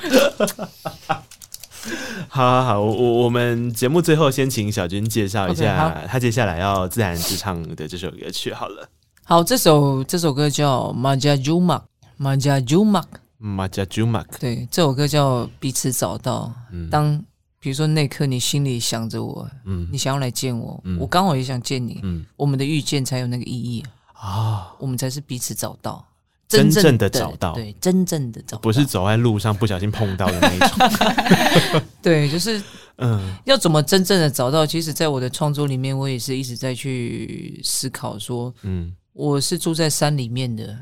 [2.28, 8.88] 好好好，我我我们节目最后先请小军介绍一下他接下来要自然自唱的这首歌曲好了。
[9.24, 11.82] 好，这首这首歌叫 Majajumak
[12.18, 13.04] Majajumak
[13.40, 14.26] Majajumak。
[14.38, 16.52] 对，这首歌叫彼此找到。
[16.72, 17.16] 嗯、当
[17.58, 26.04] 比如说那刻你心里想着我，嗯，你想要来见我，嗯、我刚好也想见你，嗯，我们的遇见才有那个意义啊，我们才是彼此找到
[26.50, 32.60] 真正的找到，对，真正的找到，不是走在路上不小心碰到的那种， 对，就是
[32.96, 34.66] 嗯，要怎么真正的找到？
[34.66, 40.76] 其实，在我的创作里面，我也是一直在去思考说，嗯，我是住在山里面的，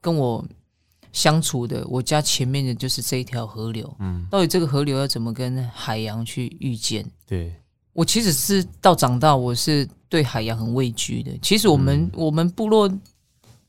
[0.00, 0.44] 跟我。
[1.12, 3.90] 相处的，我家前面的就是这一条河流。
[4.00, 7.02] 嗯，到底这个河流要怎么跟海洋去遇见？
[7.26, 7.54] 对，
[7.94, 11.32] 我其实是到长大，我是对海洋很畏惧的。
[11.40, 12.86] 其实我们、嗯、我们部落，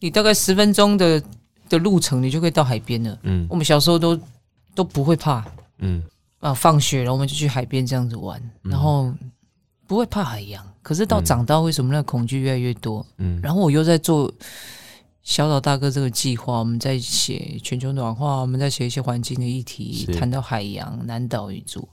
[0.01, 1.23] 你大概十分钟的
[1.69, 3.19] 的路程，你就可以到海边了。
[3.23, 4.19] 嗯，我们小时候都
[4.75, 5.45] 都不会怕。
[5.79, 6.03] 嗯，
[6.39, 9.13] 啊，放学了我们就去海边这样子玩，嗯、然后
[9.85, 10.65] 不会怕海洋。
[10.81, 13.05] 可是到长大，为什么那个恐惧越来越多？
[13.17, 14.31] 嗯，然后我又在做。
[15.23, 21.85] 小岛大哥这个计划，我们在写全球暖化，我们在写一些环境的议题，谈到海洋、南岛语族。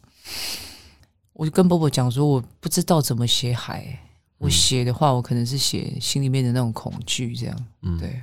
[1.32, 3.98] 我就跟伯伯讲说，我不知道怎么写海，
[4.38, 7.66] 我写的话，我可能是写心里面的那种恐惧，这样。
[7.82, 8.22] 嗯，对。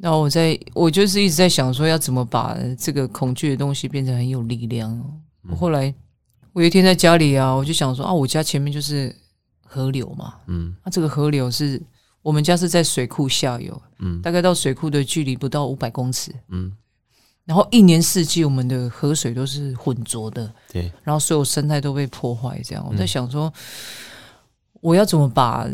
[0.00, 5.20] 然后我在，我就是一直在想说，要怎么把这个恐惧的东西变成很有力量。
[5.48, 5.94] 我后来，
[6.52, 9.14] 我有一天在家里啊，我就想说啊，我家前面就是
[9.64, 11.80] 河流嘛，嗯，那这个河流是。
[12.22, 16.70] 我们家是在水库下游，嗯，大概到水库的距离不到五百公尺，嗯，
[17.46, 22.86] 然后一年四季我们的河水都是浑浊的，对，然后所有生态都被破坏，这样。
[22.86, 23.50] 我在想说，
[24.82, 25.66] 我要怎么把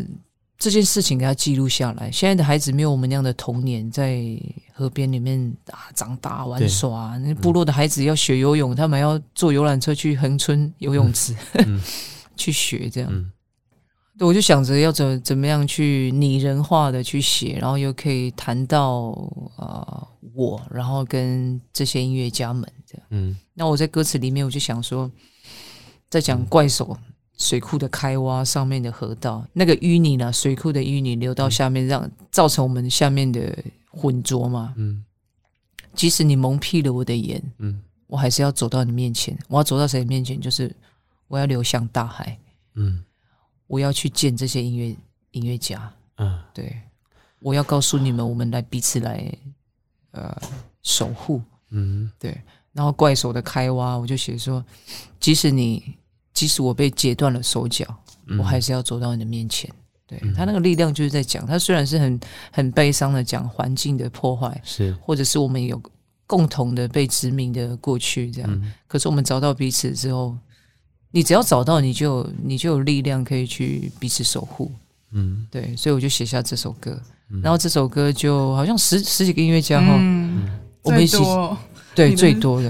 [0.58, 2.10] 这件事情给他记录下来？
[2.10, 4.24] 现在的孩子没有我们那样的童年，在
[4.72, 11.34] 河边里面啊长大玩耍，那部落的孩子要学游泳，他们要坐游览车去恒春游泳池，
[11.66, 11.80] 嗯，
[12.36, 13.32] 去学这样。
[14.18, 19.10] 我就想着要怎怎么样去拟人化的去写，然后又可以谈到
[19.56, 23.06] 啊、呃、我，然后跟这些音乐家们这样。
[23.10, 25.10] 嗯，那我在歌词里面我就想说，
[26.08, 26.96] 在讲怪手
[27.36, 33.56] 水库的开挖上面的河道，嗯、那个淤泥呢，水库的淤泥流到下面，让造成我们下面的
[33.90, 34.74] 浑浊嘛。
[34.76, 35.04] 嗯，
[35.94, 39.38] 即使你蒙蔽了我的眼，嗯，我还是要走到你面前。
[39.48, 40.40] 我要走到谁面前？
[40.40, 40.74] 就是
[41.28, 42.38] 我要流向大海。
[42.74, 43.02] 嗯。
[43.68, 44.96] 我要去见这些音乐
[45.32, 46.80] 音乐家，嗯，对，
[47.40, 49.28] 我要告诉你们，我们来彼此来，
[50.12, 50.40] 呃，
[50.84, 52.40] 守护，嗯，对。
[52.72, 54.64] 然后怪手的开挖，我就写说，
[55.18, 55.96] 即使你，
[56.36, 57.84] 即使我被截断了手脚，
[58.26, 59.68] 嗯，我还是要走到你的面前。
[60.06, 62.20] 对，他那个力量就是在讲，他虽然是很
[62.52, 65.80] 很悲伤的讲环境的破坏，是，或者是我们有
[66.26, 70.36] 共同的被殖民的过去这样，嗯，可是我们找到彼此之后。
[71.12, 74.70] 你只要找到，你就你就有力量可以去彼此守护，
[75.12, 80.46] 嗯，对，所以我就写下这首歌，嗯、然后这首歌就好像十十几个音乐家哈，嗯、
[80.82, 81.16] 我们一起
[81.94, 82.68] 对最多的，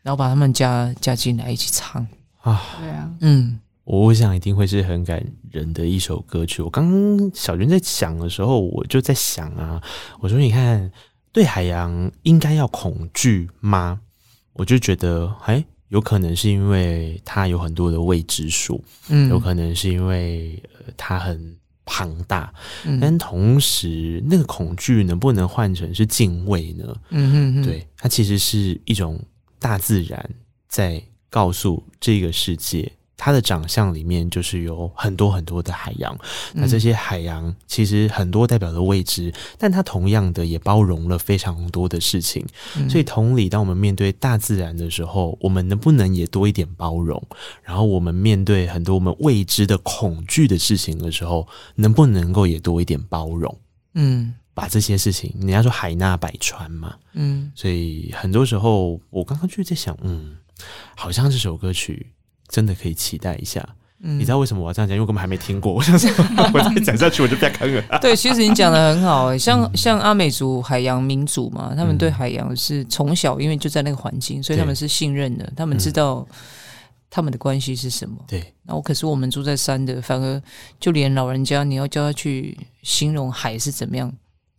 [0.00, 2.06] 然后把他们加加进来一起唱
[2.42, 6.62] 啊，对啊，嗯，我想一定会是很感人的一首歌曲。
[6.62, 9.82] 我刚刚小娟在想的时候，我就在想啊，
[10.20, 10.90] 我说你看，
[11.32, 14.00] 对海洋应该要恐惧吗？
[14.54, 15.64] 我就觉得，哎。
[15.90, 20.62] 有可能是因为它有很多的未知数，嗯，有可能是因为
[20.96, 26.94] 它很庞大，嗯，但同时那个恐惧能不能换成是敬畏呢？
[27.08, 29.20] 嗯哼哼，对，它其实是一种
[29.58, 30.30] 大自然
[30.68, 32.92] 在告诉这个世界。
[33.22, 36.18] 它的长相里面就是有很多很多的海洋，
[36.54, 42.42] 那这些海洋其实很多代表的未知，但它同样的也包容了非常多的事情。
[42.88, 47.22] 所以同理，当我们面对大自然的时候，我们能不能也多一点包容？
[47.62, 53.54] 然后我们面对很多我们未知的恐惧的事情的时候，能不能够也多一点包容？
[53.92, 60.36] 嗯，把这些事情，人家说海纳百川嘛，嗯，所以很多时候我刚刚就在想，嗯，
[60.96, 62.06] 好像这首歌曲。
[62.52, 63.64] 真的可以期待一下，
[64.00, 64.96] 嗯，你知道为什么我要这样讲？
[64.96, 65.72] 因为我根本还没听过。
[65.72, 66.10] 我想说，
[66.52, 67.98] 我再讲下去我就不要看了。
[68.00, 76.26] 对，其实你讲的很好， 像、嗯、像阿美族海洋民族嘛，他们对海洋是从小因为就在那个环境，所以他们是信任的，他们知道
[77.08, 78.16] 他们的关系是什么。
[78.26, 80.42] 对，那我可是我们住在山的，反而
[80.80, 84.12] 就连老人家你要叫他去形容海是怎么样，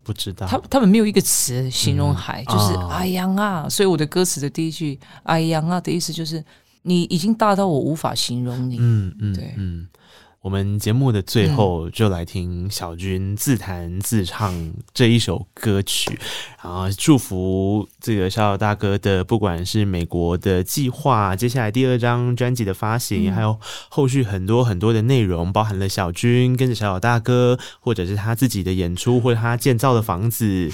[0.03, 0.47] 不知道。
[0.47, 3.69] 他他们没有一个词形容海，嗯、就是哎呀啊。
[3.69, 6.43] 所以我的歌词的第一句“哎呀啊”的意思就是。
[6.83, 8.77] 你已经大到我无法形容你。
[8.79, 9.87] 嗯嗯，对嗯。
[10.41, 16.19] 我们节目的最后就来听小军自弹自唱这一首歌曲，
[16.63, 23.55] 然后祝福这个小小大哥的，不管是美国的计划，接下来第二张专辑的发行，还有
[23.89, 30.71] 后续很多很多的内容，包含了小军跟着小小大哥，或者是他自己的演出，或者他建造的房子，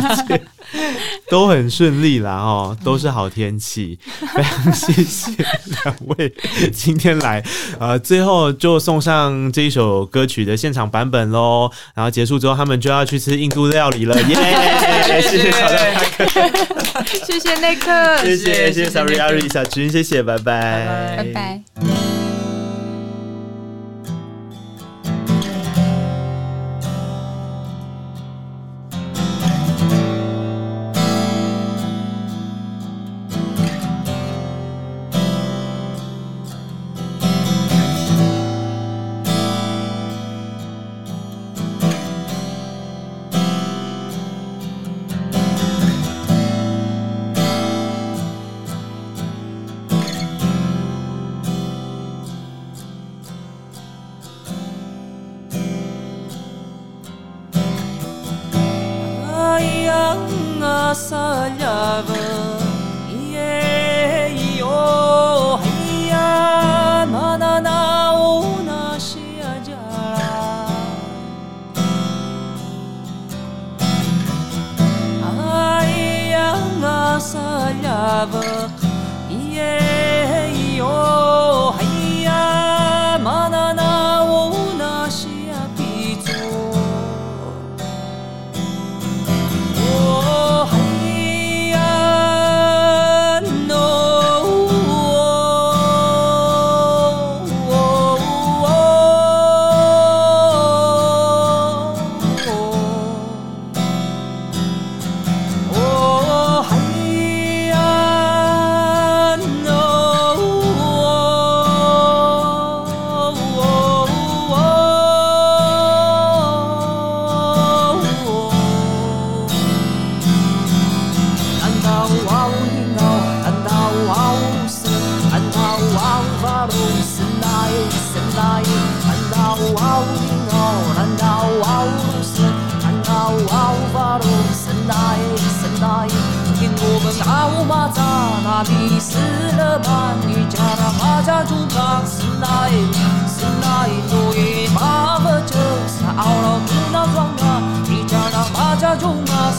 [1.30, 3.98] 都很顺利啦哦，都是好天气，
[4.34, 5.32] 非常谢谢
[5.82, 6.30] 两位
[6.74, 7.42] 今天来，
[7.80, 11.70] 呃，最后就送上这一首歌曲的现场版本喽。
[11.94, 15.22] 然后结束之后，他们就要去吃印度料理了， 耶！
[15.22, 15.50] 谢谢。
[15.52, 18.90] 小亮大哥，谢谢内克，谢谢谢谢。
[18.90, 22.35] Sorry Ari 小君，谢谢，拜拜，拜拜。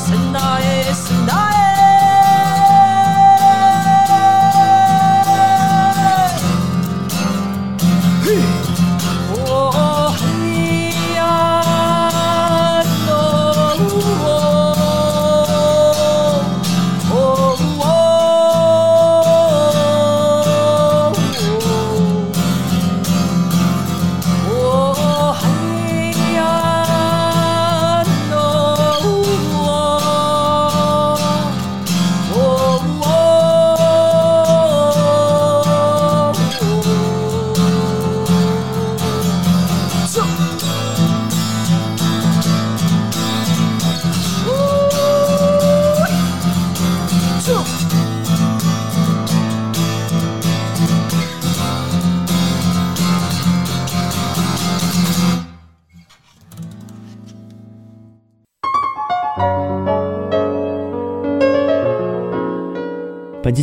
[0.10, 0.62] and I,
[1.12, 1.57] and I.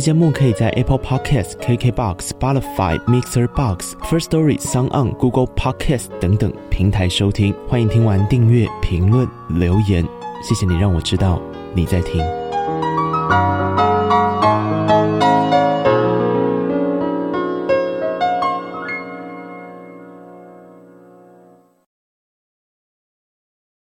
[0.05, 7.51] 节目可以在 Apple Podcasts、KKBox、Spotify、Mixer Box、First Story、Sound On、Google Podcasts 等等平台收听。
[7.67, 10.07] 欢迎听完订阅、评论、留言，
[10.43, 11.41] 谢谢你让我知道
[11.73, 12.23] 你在听。